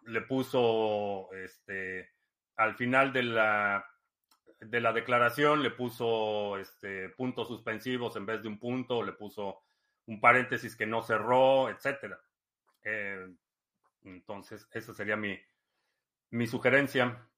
[0.04, 2.15] le puso este
[2.56, 3.86] al final de la
[4.60, 9.62] de la declaración le puso este puntos suspensivos en vez de un punto, le puso
[10.06, 12.18] un paréntesis que no cerró, etcétera.
[12.82, 13.26] Eh,
[14.04, 15.38] entonces, esa sería mi,
[16.30, 17.28] mi sugerencia.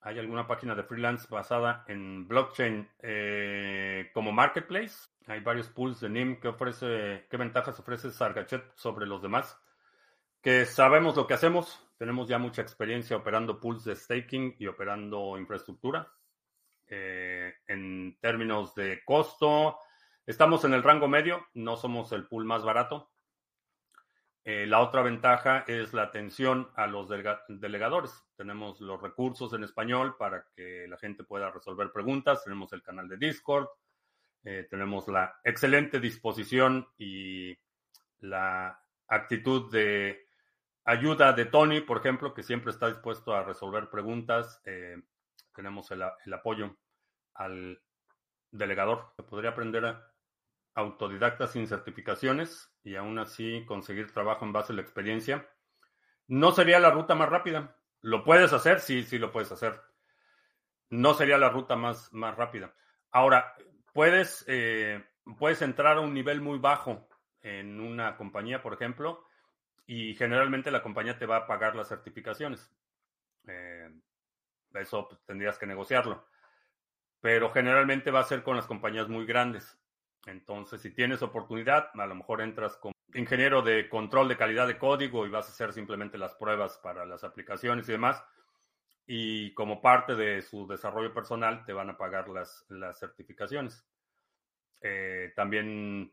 [0.00, 5.08] ¿Hay alguna página de freelance basada en blockchain eh, como marketplace?
[5.26, 9.60] Hay varios pools de NIM que ofrece, ¿qué ventajas ofrece Sargachet sobre los demás?
[10.40, 15.38] Que sabemos lo que hacemos, tenemos ya mucha experiencia operando pools de staking y operando
[15.38, 16.12] infraestructura.
[16.88, 19.78] Eh, en términos de costo,
[20.26, 23.10] estamos en el rango medio, no somos el pool más barato.
[24.44, 27.08] Eh, la otra ventaja es la atención a los
[27.48, 28.12] delegadores.
[28.36, 32.44] Tenemos los recursos en español para que la gente pueda resolver preguntas.
[32.44, 33.66] Tenemos el canal de Discord.
[34.44, 37.58] Eh, tenemos la excelente disposición y
[38.20, 40.25] la actitud de
[40.86, 44.62] ayuda de Tony, por ejemplo, que siempre está dispuesto a resolver preguntas.
[44.64, 45.02] Eh,
[45.54, 46.76] tenemos el, apoyo
[47.34, 47.82] al
[48.50, 49.12] delegador.
[49.28, 50.12] Podría aprender a
[50.74, 55.48] autodidacta sin certificaciones y aún así conseguir trabajo en base a la experiencia.
[56.28, 57.76] No sería la ruta más rápida.
[58.00, 58.80] ¿Lo puedes hacer?
[58.80, 59.80] Sí, sí lo puedes hacer.
[60.90, 62.74] No sería la ruta más, más rápida.
[63.10, 63.54] Ahora,
[63.92, 65.04] puedes, eh,
[65.38, 67.08] puedes entrar a un nivel muy bajo
[67.40, 69.24] en una compañía, por ejemplo,
[69.86, 72.70] y generalmente la compañía te va a pagar las certificaciones.
[73.46, 73.88] Eh,
[74.74, 76.26] eso pues, tendrías que negociarlo.
[77.20, 79.78] Pero generalmente va a ser con las compañías muy grandes.
[80.26, 84.78] Entonces, si tienes oportunidad, a lo mejor entras como ingeniero de control de calidad de
[84.78, 88.22] código y vas a hacer simplemente las pruebas para las aplicaciones y demás.
[89.06, 93.86] Y como parte de su desarrollo personal, te van a pagar las, las certificaciones.
[94.80, 96.12] Eh, también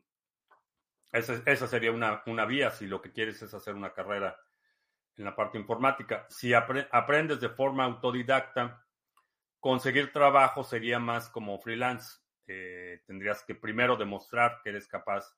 [1.14, 4.36] esa, sería una, vía si lo que quieres es hacer una carrera
[5.16, 6.26] en la parte informática.
[6.30, 8.84] Si aprendes de forma autodidacta,
[9.59, 12.20] conseguir trabajo sería más como freelance.
[12.47, 15.38] Eh, tendrías que primero demostrar que eres capaz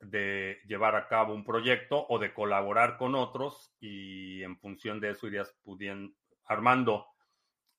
[0.00, 5.10] de llevar a cabo un proyecto o de colaborar con otros y en función de
[5.10, 6.14] eso irías pudiendo,
[6.44, 7.06] armando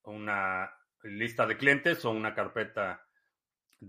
[0.04, 3.05] una lista de clientes o una carpeta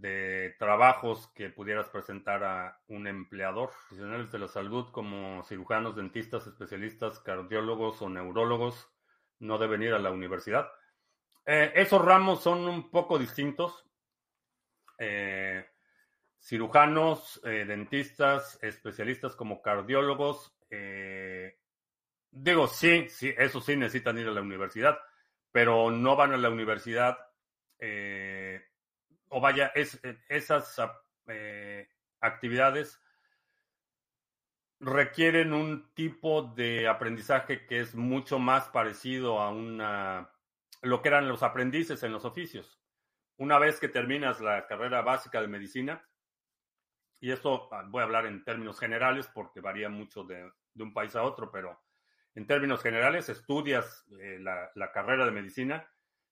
[0.01, 3.71] de trabajos que pudieras presentar a un empleador.
[3.89, 8.91] Profesionales de la salud como cirujanos, dentistas, especialistas, cardiólogos o neurólogos
[9.39, 10.71] no deben ir a la universidad.
[11.47, 13.85] Eh, esos ramos son un poco distintos.
[14.99, 15.67] Eh,
[16.41, 20.53] cirujanos, eh, dentistas, especialistas como cardiólogos,
[22.31, 24.99] digo, sí, sí, eso sí necesitan ir a la universidad,
[25.51, 27.17] pero no van a la universidad
[29.29, 30.77] o vaya, es, eh, esas
[31.27, 31.89] eh,
[32.21, 33.01] actividades
[34.79, 40.31] requieren un tipo de aprendizaje que es mucho más parecido a una
[40.83, 42.81] lo que eran los aprendices en los oficios.
[43.39, 46.07] Una vez que terminas la carrera básica de medicina,
[47.19, 51.17] y esto ah, voy a hablar en términos generales porque varía mucho de, un país
[51.17, 51.81] a otro, pero
[52.35, 55.89] en términos generales estudias eh, la, la, carrera de medicina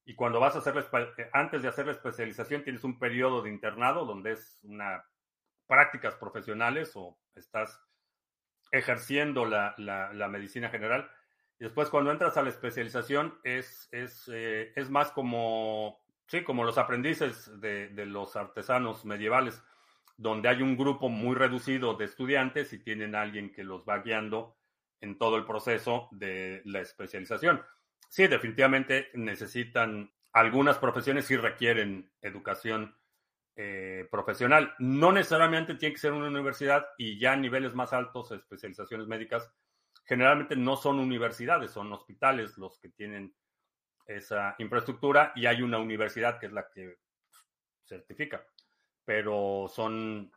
[0.07, 0.77] y cuando vas a hacer,
[1.17, 5.05] eh, antes de hacer la especialización, tienes un periodo de internado donde es una
[5.67, 7.81] prácticas profesionales o estás
[8.71, 11.11] ejerciendo la, la, medicina general.
[11.59, 16.65] Y después cuando entras a la especialización es, es, eh, es más como, sí, como
[16.65, 19.63] los aprendices de, de, los artesanos medievales,
[20.19, 24.59] donde hay un grupo muy reducido de estudiantes y tienen alguien que los va guiando
[25.01, 27.63] en todo el proceso de la especialización
[28.15, 32.97] sí, definitivamente necesitan, algunas profesiones sí requieren educación
[33.57, 34.73] eh, profesional.
[34.79, 39.53] No necesariamente tiene que ser una universidad y ya a niveles más altos, especializaciones médicas,
[40.05, 43.35] generalmente no son universidades, son hospitales los que tienen
[44.07, 46.99] esa infraestructura y hay una universidad que es la que
[47.85, 48.47] certifica,
[49.05, 50.31] pero son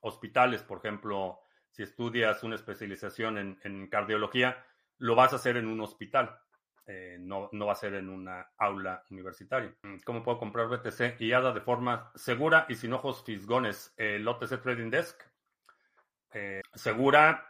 [0.00, 4.64] hospitales, por ejemplo, si estudias una especialización en, cardiología,
[4.96, 6.38] lo vas a hacer en un hospital,
[6.86, 9.74] eh, no, no, va a ser en una aula universitaria.
[10.04, 13.94] ¿Cómo puedo comprar BTC y ADA de forma segura y sin ojos fisgones?
[13.96, 15.22] El OTC Trading Desk.
[16.32, 17.46] Eh, segura,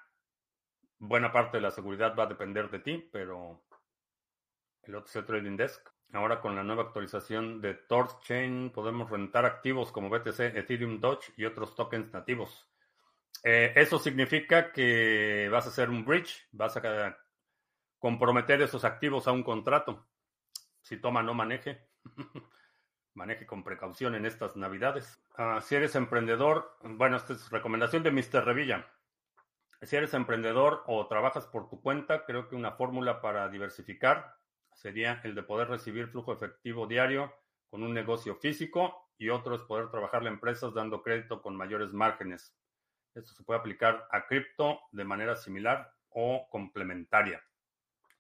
[0.99, 3.65] buena parte de la seguridad va a depender de ti, pero
[4.83, 5.89] el OTC Trading Desk.
[6.13, 11.47] Ahora con la nueva actualización de TorchChain podemos rentar activos como BTC, Ethereum, Doge y
[11.47, 12.69] otros tokens nativos.
[13.43, 17.17] Eh, eso significa que vas a hacer un bridge, vas a
[18.03, 20.05] comprometer esos activos a un contrato.
[20.81, 21.87] Si toma, no maneje.
[23.15, 25.25] maneje con precaución en estas navidades.
[25.37, 28.45] Ah, si eres emprendedor, bueno, esta es recomendación de Mr.
[28.45, 28.91] Revilla.
[29.83, 34.35] Si eres emprendedor o trabajas por tu cuenta, creo que una fórmula para diversificar
[34.73, 37.33] sería el de poder recibir flujo efectivo diario
[37.71, 41.93] con un negocio físico y otro es poder trabajar en empresas dando crédito con mayores
[41.93, 42.53] márgenes.
[43.15, 47.41] Esto se puede aplicar a cripto de manera similar o complementaria.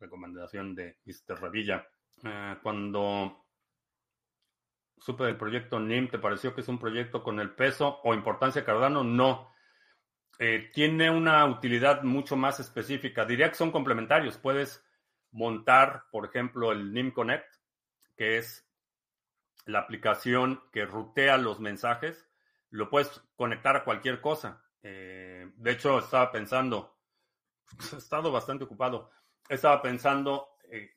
[0.02, 1.40] Recomendación de Mr.
[1.40, 1.86] Revilla.
[2.24, 3.46] Eh, cuando
[4.98, 8.64] supe del proyecto NIM, ¿te pareció que es un proyecto con el peso o importancia
[8.64, 9.04] Cardano?
[9.04, 9.52] No.
[10.38, 13.24] Eh, tiene una utilidad mucho más específica.
[13.24, 14.38] Diría que son complementarios.
[14.38, 14.84] Puedes
[15.30, 17.54] montar, por ejemplo, el NIM Connect,
[18.16, 18.68] que es
[19.66, 22.28] la aplicación que rutea los mensajes.
[22.70, 24.64] Lo puedes conectar a cualquier cosa.
[24.82, 26.98] Eh, de hecho, estaba pensando,
[27.92, 29.10] he estado bastante ocupado,
[29.48, 30.90] estaba pensando, eh,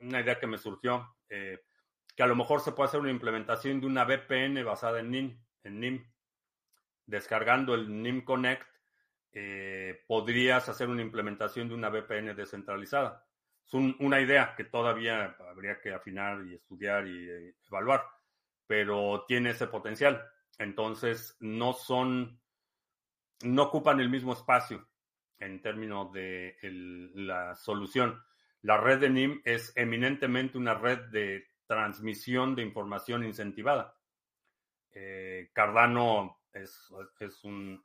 [0.00, 1.58] una idea que me surgió, eh,
[2.16, 5.44] que a lo mejor se puede hacer una implementación de una VPN basada en NIM,
[5.64, 6.12] en NIM.
[7.06, 8.66] Descargando el NIM Connect,
[10.06, 13.26] podrías hacer una implementación de una VPN descentralizada.
[13.64, 18.04] Es una idea que todavía habría que afinar y estudiar y evaluar,
[18.66, 20.24] pero tiene ese potencial.
[20.58, 22.40] Entonces, no son
[23.42, 24.89] no ocupan el mismo espacio
[25.40, 26.56] en términos de
[27.14, 28.22] la solución.
[28.62, 33.96] La red de NIM es eminentemente una red de transmisión de información incentivada.
[34.92, 36.90] Eh, Cardano es,
[37.44, 37.82] un,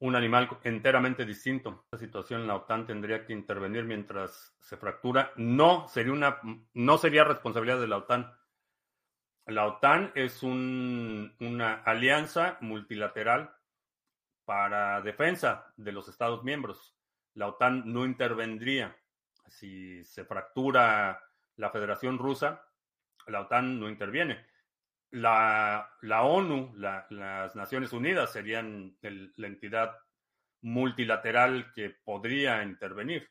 [0.00, 1.86] un, animal enteramente distinto.
[1.90, 5.32] La situación en la OTAN tendría que intervenir mientras se fractura.
[5.36, 6.40] No sería, una,
[6.74, 8.32] no sería responsabilidad de la OTAN.
[9.46, 13.55] La OTAN es una alianza multilateral
[14.46, 16.96] para defensa de los Estados miembros.
[17.34, 18.96] La OTAN no intervendría.
[19.48, 21.20] Si se fractura
[21.56, 22.64] la Federación Rusa,
[23.26, 24.46] la OTAN no interviene.
[25.10, 29.96] La, la ONU, las Naciones Unidas serían la entidad
[30.62, 33.28] multilateral que podría intervenir.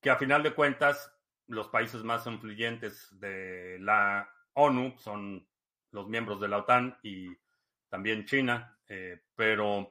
[0.00, 1.12] Que a final de cuentas,
[1.46, 5.48] los países más influyentes de la ONU son
[5.90, 7.28] los miembros de la OTAN y
[7.88, 9.90] también China, eh, pero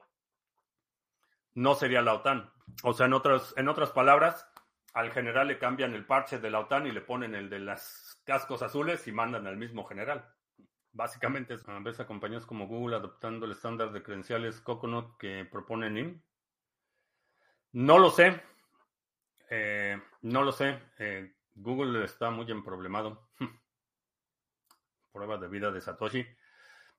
[1.58, 2.52] no sería la OTAN.
[2.84, 4.48] O sea, en otras, en otras palabras,
[4.94, 8.20] al general le cambian el parche de la OTAN y le ponen el de las
[8.24, 10.24] cascos azules y mandan al mismo general.
[10.92, 16.22] Básicamente, ¿ves a compañías como Google adoptando el estándar de credenciales Coconut que propone NIM?
[17.72, 18.40] No lo sé.
[19.50, 20.80] Eh, no lo sé.
[20.98, 23.30] Eh, Google está muy emproblemado.
[25.12, 26.24] Prueba de vida de Satoshi.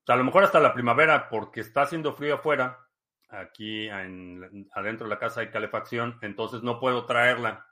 [0.08, 2.89] a lo mejor hasta la primavera, porque está haciendo frío afuera
[3.30, 7.68] Aquí adentro de la casa hay calefacción, entonces no puedo traerla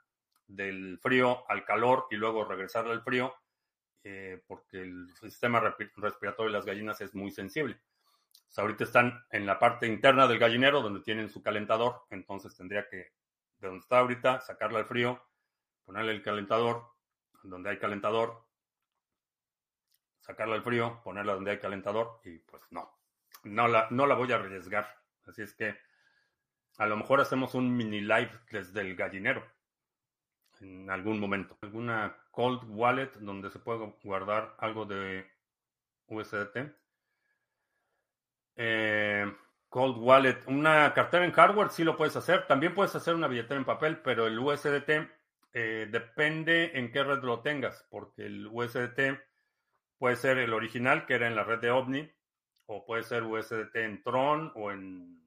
[0.46, 3.34] del frío al calor y luego regresarla al frío
[4.04, 7.80] eh, porque el sistema respiratorio de las gallinas es muy sensible.
[8.56, 13.12] ahorita están en la parte interna del gallinero donde tienen su calentador, entonces tendría que,
[13.58, 15.22] de donde está ahorita, sacarla al frío,
[15.84, 16.86] ponerle el calentador,
[17.42, 18.46] donde hay calentador,
[20.20, 22.90] sacarla al frío, ponerla donde hay calentador y pues no,
[23.44, 24.97] no la, no la voy a arriesgar.
[25.28, 25.76] Así es que
[26.78, 29.44] a lo mejor hacemos un mini live desde el gallinero
[30.60, 31.56] en algún momento.
[31.62, 35.26] ¿Alguna cold wallet donde se pueda guardar algo de
[36.06, 36.72] USDT?
[38.56, 39.32] Eh,
[39.68, 42.46] cold wallet, una cartera en hardware sí lo puedes hacer.
[42.46, 44.90] También puedes hacer una billetera en papel, pero el USDT
[45.52, 49.20] eh, depende en qué red lo tengas, porque el USDT
[49.98, 52.12] puede ser el original que era en la red de OVNI,
[52.70, 55.22] o puede ser USDT en Tron o en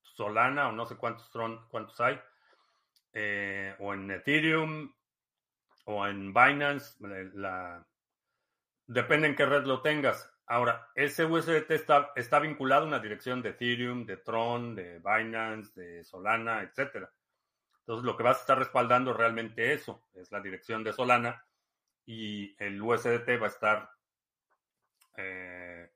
[0.00, 2.20] Solana o no sé cuántos Tron, cuántos hay,
[3.12, 4.92] eh, o en Ethereum
[5.84, 6.96] o en Binance,
[7.34, 7.84] la,
[8.86, 10.32] depende en qué red lo tengas.
[10.46, 15.80] Ahora, ese USDT está, está vinculado a una dirección de Ethereum, de Tron, de Binance,
[15.80, 17.08] de Solana, etc.
[17.80, 21.44] Entonces, lo que vas a estar respaldando realmente eso, es la dirección de Solana
[22.06, 23.91] y el USDT va a estar
[25.16, 25.90] eh,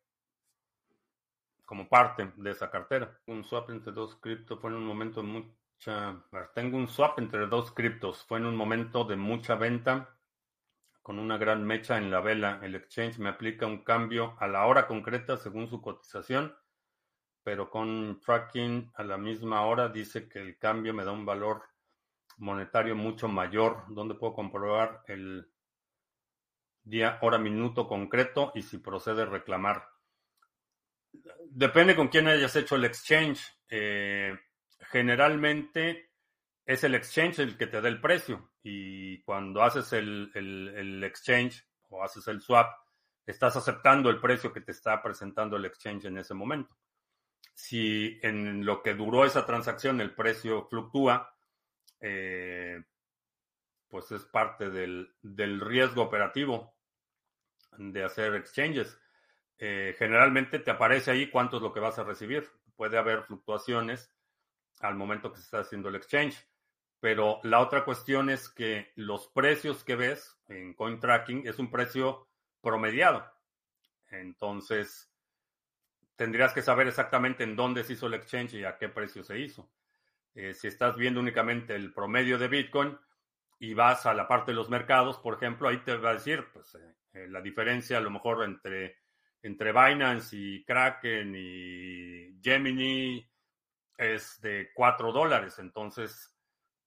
[1.65, 3.19] como parte de esa cartera.
[3.27, 6.23] Un swap entre dos criptos fue en un momento de mucha...
[6.55, 8.25] Tengo un swap entre dos criptos.
[8.25, 10.17] Fue en un momento de mucha venta
[11.03, 12.59] con una gran mecha en la vela.
[12.63, 16.53] El exchange me aplica un cambio a la hora concreta según su cotización,
[17.45, 21.63] pero con tracking a la misma hora dice que el cambio me da un valor
[22.39, 25.49] monetario mucho mayor, donde puedo comprobar el
[26.87, 29.89] día, hora, minuto concreto y si procede reclamar.
[31.49, 33.41] Depende con quién hayas hecho el exchange.
[33.69, 34.39] Eh,
[34.91, 36.13] generalmente
[36.65, 42.03] es el exchange el que te da el precio y cuando haces el, exchange o
[42.03, 42.71] haces el swap,
[43.27, 46.77] estás aceptando el precio que te está presentando el exchange en ese momento.
[47.53, 51.35] Si en lo que duró esa transacción el precio fluctúa,
[52.01, 52.83] eh,
[53.89, 55.15] pues es parte del,
[55.61, 56.76] riesgo operativo
[57.79, 58.99] de hacer exchanges.
[59.59, 62.49] Eh, generalmente te aparece ahí cuánto es lo que vas a recibir.
[62.77, 64.13] Puede haber fluctuaciones
[64.81, 66.47] al momento que se está haciendo el exchange.
[67.01, 72.29] Pero la otra cuestión es que los precios que ves en CoinTracking es un precio
[72.61, 73.31] promediado.
[74.09, 75.13] Entonces,
[76.17, 79.39] tendrías que saber exactamente en dónde se hizo el exchange y a qué precio se
[79.39, 79.71] hizo.
[80.35, 82.99] Eh, si estás viendo únicamente el promedio de Bitcoin
[83.59, 86.47] y vas a la parte de los mercados, por ejemplo, ahí te va a decir
[86.53, 88.99] pues, eh, eh, la diferencia a lo mejor entre,
[89.43, 93.27] entre Binance y Kraken y Gemini
[93.97, 95.59] es de 4 dólares.
[95.59, 96.37] Entonces,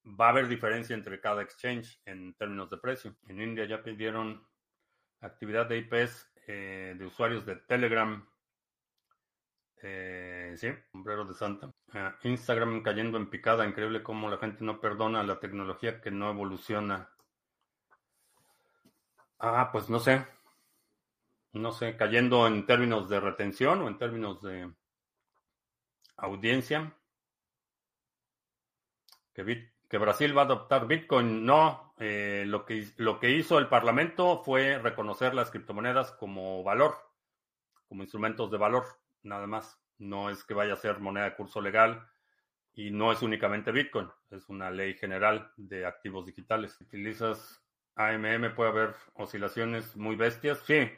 [0.05, 3.15] va a haber diferencia entre cada exchange en términos de precio.
[3.27, 4.47] En India ya pidieron
[5.21, 8.27] actividad de IPs eh, de usuarios de Telegram.
[9.82, 11.73] Eh, sí, sombrero de Santa.
[11.93, 13.65] Ah, Instagram cayendo en picada.
[13.65, 17.09] Increíble cómo la gente no perdona la tecnología que no evoluciona.
[19.39, 20.25] Ah, pues no sé.
[21.53, 24.71] No sé, cayendo en términos de retención o en términos de
[26.17, 26.93] audiencia.
[29.33, 31.45] Que que Brasil va a adoptar Bitcoin.
[31.45, 36.95] No, eh, lo, que, lo que hizo el Parlamento fue reconocer las criptomonedas como valor,
[37.87, 38.85] como instrumentos de valor,
[39.23, 39.79] nada más.
[39.97, 42.07] No es que vaya a ser moneda de curso legal
[42.73, 46.79] y no es únicamente Bitcoin, es una ley general de activos digitales.
[46.79, 47.61] Utilizas
[48.00, 50.60] AMM, puede haber oscilaciones muy bestias.
[50.66, 50.89] Sí.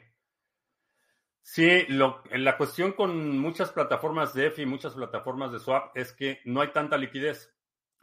[1.42, 6.40] Sí, lo, la cuestión con muchas plataformas de EFI muchas plataformas de swap es que
[6.44, 7.52] no hay tanta liquidez.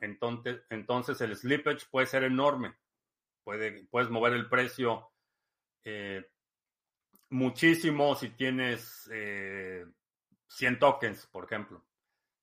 [0.01, 2.75] Entonces, entonces el slippage puede ser enorme.
[3.45, 5.09] Puede, puedes mover el precio
[5.85, 6.29] eh,
[7.29, 9.85] muchísimo si tienes eh,
[10.49, 11.85] 100 tokens, por ejemplo.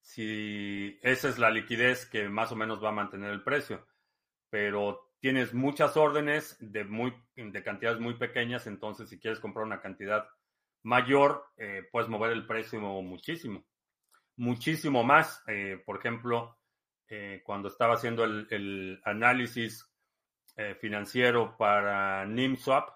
[0.01, 3.87] Si esa es la liquidez que más o menos va a mantener el precio.
[4.49, 9.81] Pero tienes muchas órdenes de, muy, de cantidades muy pequeñas, entonces si quieres comprar una
[9.81, 10.29] cantidad
[10.83, 13.65] mayor, eh, puedes mover el precio muchísimo.
[14.37, 15.43] Muchísimo más.
[15.49, 16.59] Eh, por ejemplo,
[17.09, 19.93] eh, cuando estaba haciendo el, análisis
[20.81, 22.89] financiero para NIMSwap,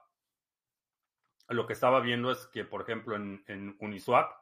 [1.48, 4.32] lo que estaba viendo es que, por ejemplo, en, Uniswap,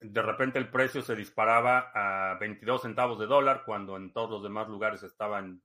[0.00, 4.42] de repente el precio se disparaba a 22 centavos de dólar, cuando en todos los
[4.42, 5.62] demás lugares estaba en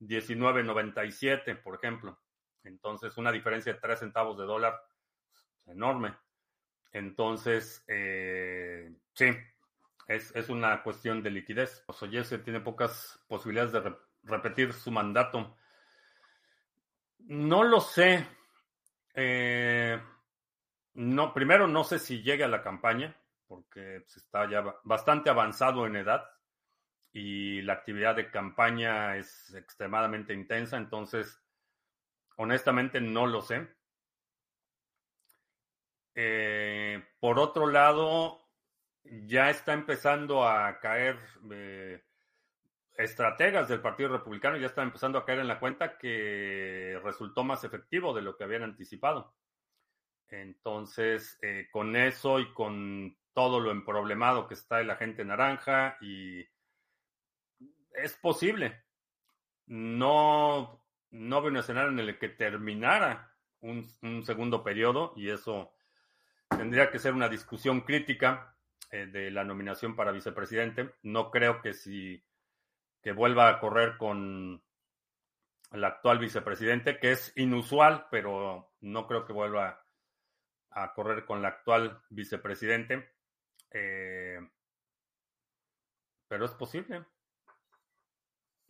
[0.00, 2.18] 19.97, por ejemplo.
[2.64, 4.82] Entonces, una diferencia de 3 centavos de dólar
[5.66, 6.14] enorme.
[6.92, 9.30] Entonces, eh, sí,
[10.08, 11.84] es, una cuestión de liquidez.
[11.86, 15.56] Oye, tiene pocas posibilidades de repetir su mandato.
[17.18, 18.26] No lo sé.
[19.14, 20.00] Eh,
[20.94, 25.86] no, primero no sé si llegue a la campaña, porque pues, está ya bastante avanzado
[25.86, 26.28] en edad
[27.12, 31.42] y la actividad de campaña es extremadamente intensa, entonces
[32.36, 33.68] honestamente no lo sé.
[36.14, 38.40] Eh, por otro lado,
[39.04, 41.18] ya está empezando a caer
[41.50, 42.02] eh,
[42.96, 47.64] estrategas del Partido Republicano, ya están empezando a caer en la cuenta que resultó más
[47.64, 49.34] efectivo de lo que habían anticipado.
[50.28, 56.46] Entonces, eh, con eso y con todo lo emproblemado que está el agente naranja, y
[57.92, 58.84] es posible.
[59.66, 65.72] No, no veo un escenario en el que terminara un, un segundo periodo, y eso
[66.48, 68.56] tendría que ser una discusión crítica
[68.90, 70.94] eh, de la nominación para vicepresidente.
[71.02, 72.24] No creo que si
[73.02, 74.62] que vuelva a correr con
[75.72, 79.82] el actual vicepresidente, que es inusual, pero no creo que vuelva
[80.70, 83.12] a correr con el actual vicepresidente.
[83.70, 84.40] Eh,
[86.28, 87.04] pero es posible.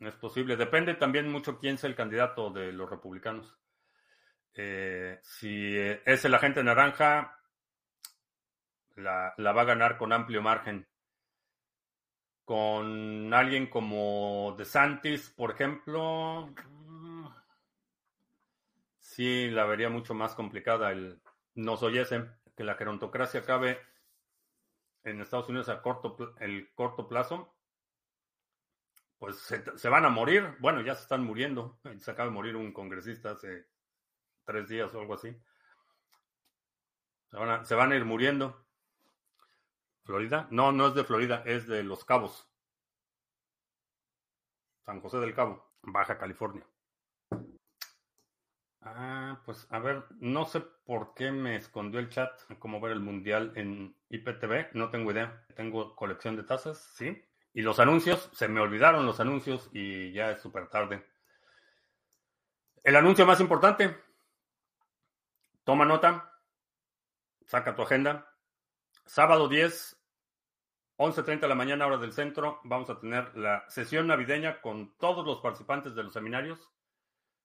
[0.01, 0.57] Es posible.
[0.57, 3.55] Depende también mucho quién sea el candidato de los republicanos.
[4.55, 7.39] Eh, si es el agente naranja,
[8.97, 10.89] la, va a ganar con amplio margen.
[12.45, 16.53] Con alguien como DeSantis, por ejemplo,
[18.99, 20.91] sí la vería mucho más complicada.
[20.91, 21.21] El,
[21.55, 22.25] nos oyese
[22.57, 23.79] que la gerontocracia acabe
[25.05, 27.55] en Estados Unidos a corto, el corto plazo,
[29.21, 30.57] pues se, van a morir.
[30.61, 31.79] Bueno, ya se están muriendo.
[31.99, 33.67] Se acaba de morir un congresista hace
[34.47, 35.37] tres días o algo así.
[37.31, 38.67] Se van a, se van a ir muriendo.
[40.05, 40.49] ¿Florida?
[40.51, 42.49] No, no es de Florida, es de Los Cabos.
[44.87, 46.67] San José del Cabo, Baja California.
[48.81, 53.01] Ah, pues a ver, no sé por qué me escondió el chat, cómo ver el
[53.01, 55.45] mundial en IPTV, no tengo idea.
[55.55, 57.23] Tengo colección de tazas, sí.
[57.53, 61.05] Y los anuncios, se me olvidaron los anuncios y ya es súper tarde.
[62.83, 63.97] El anuncio más importante,
[65.65, 66.33] toma nota,
[67.45, 68.33] saca tu agenda.
[69.05, 69.97] Sábado 10,
[70.97, 75.27] 11.30 de la mañana, hora del centro, vamos a tener la sesión navideña con todos
[75.27, 76.71] los participantes de los seminarios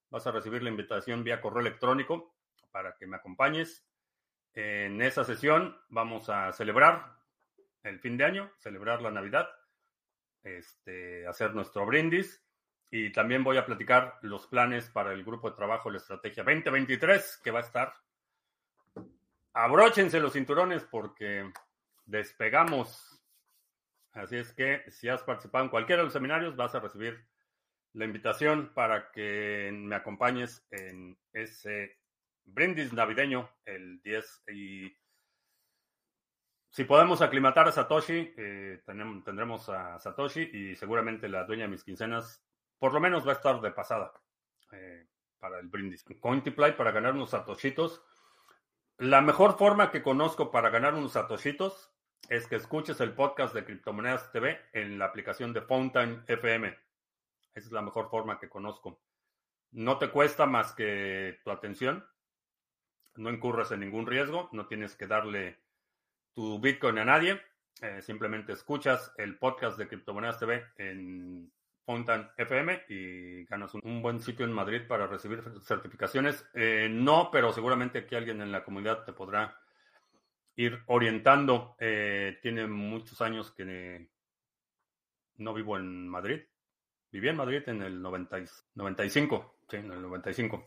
[0.10, 2.36] Vas a recibir la invitación vía correo electrónico
[2.72, 3.86] para que me acompañes.
[4.54, 7.18] En esa sesión vamos a celebrar
[7.84, 9.50] el fin de año, celebrar la Navidad,
[10.46, 12.42] este, hacer nuestro brindis
[12.92, 17.42] y también voy a platicar los planes para el grupo de trabajo La Estrategia 2023
[17.44, 17.94] que va a estar.
[19.54, 21.52] Abróchense los cinturones porque
[22.06, 23.22] despegamos.
[24.14, 27.26] Así es que si has participado en cualquiera de los seminarios vas a recibir
[27.94, 31.98] la invitación para que me acompañes en ese
[32.44, 34.96] brindis navideño el 10 y
[36.76, 38.84] si podemos aclimatar a Satoshi, eh,
[39.24, 42.44] tendremos a Satoshi y seguramente la dueña de mis quincenas
[42.80, 44.12] por lo menos va a estar de pasada
[44.74, 45.08] eh,
[45.40, 46.04] para el brindis.
[46.20, 48.04] Cointiply para ganar unos satoshitos.
[48.98, 51.94] La mejor forma que conozco para ganar unos satoshitos
[52.28, 56.78] es que escuches el podcast de Criptomonedas TV en la aplicación de Fountain FM.
[57.54, 59.00] Esa es la mejor forma que conozco.
[59.72, 62.06] No te cuesta más que tu atención.
[63.16, 64.50] No incurres en ningún riesgo.
[64.52, 65.64] No tienes que darle
[66.36, 67.42] tu Bitcoin a nadie.
[67.82, 71.52] Eh, simplemente escuchas el podcast de Criptomonedas TV en
[71.86, 76.46] Fountain FM y ganas un, buen sitio en Madrid para recibir certificaciones.
[76.54, 79.58] Eh, no, pero seguramente aquí alguien en la comunidad te podrá
[80.56, 81.76] ir orientando.
[81.80, 84.10] Eh, tiene muchos años que
[85.38, 86.42] no vivo en Madrid.
[87.12, 88.38] Viví en Madrid en el 90,
[88.76, 90.66] 95, sí, en el 95.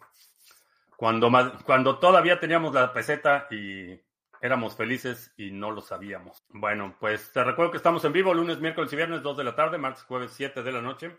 [0.97, 1.31] Cuando,
[1.65, 3.99] cuando todavía teníamos la peseta y
[4.41, 6.45] éramos felices y no lo sabíamos.
[6.49, 9.55] Bueno, pues te recuerdo que estamos en vivo lunes, miércoles y viernes, 2 de la
[9.55, 11.17] tarde, martes, jueves, 7 de la noche.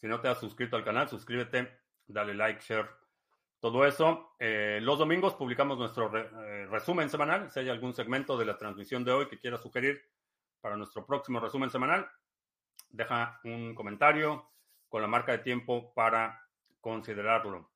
[0.00, 2.88] Si no te has suscrito al canal, suscríbete, dale like, share,
[3.60, 4.34] todo eso.
[4.38, 7.50] Eh, los domingos publicamos nuestro eh, resumen semanal.
[7.50, 10.00] Si hay algún segmento de la transmisión de hoy que quieras sugerir
[10.60, 12.08] para nuestro próximo resumen semanal,
[12.90, 14.48] deja un comentario,
[14.88, 16.48] con la marca de tiempo para
[16.80, 17.70] considerarlo.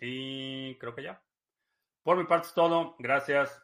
[0.00, 1.22] Y creo que ya.
[2.02, 2.96] Por mi parte es todo.
[2.98, 3.63] Gracias.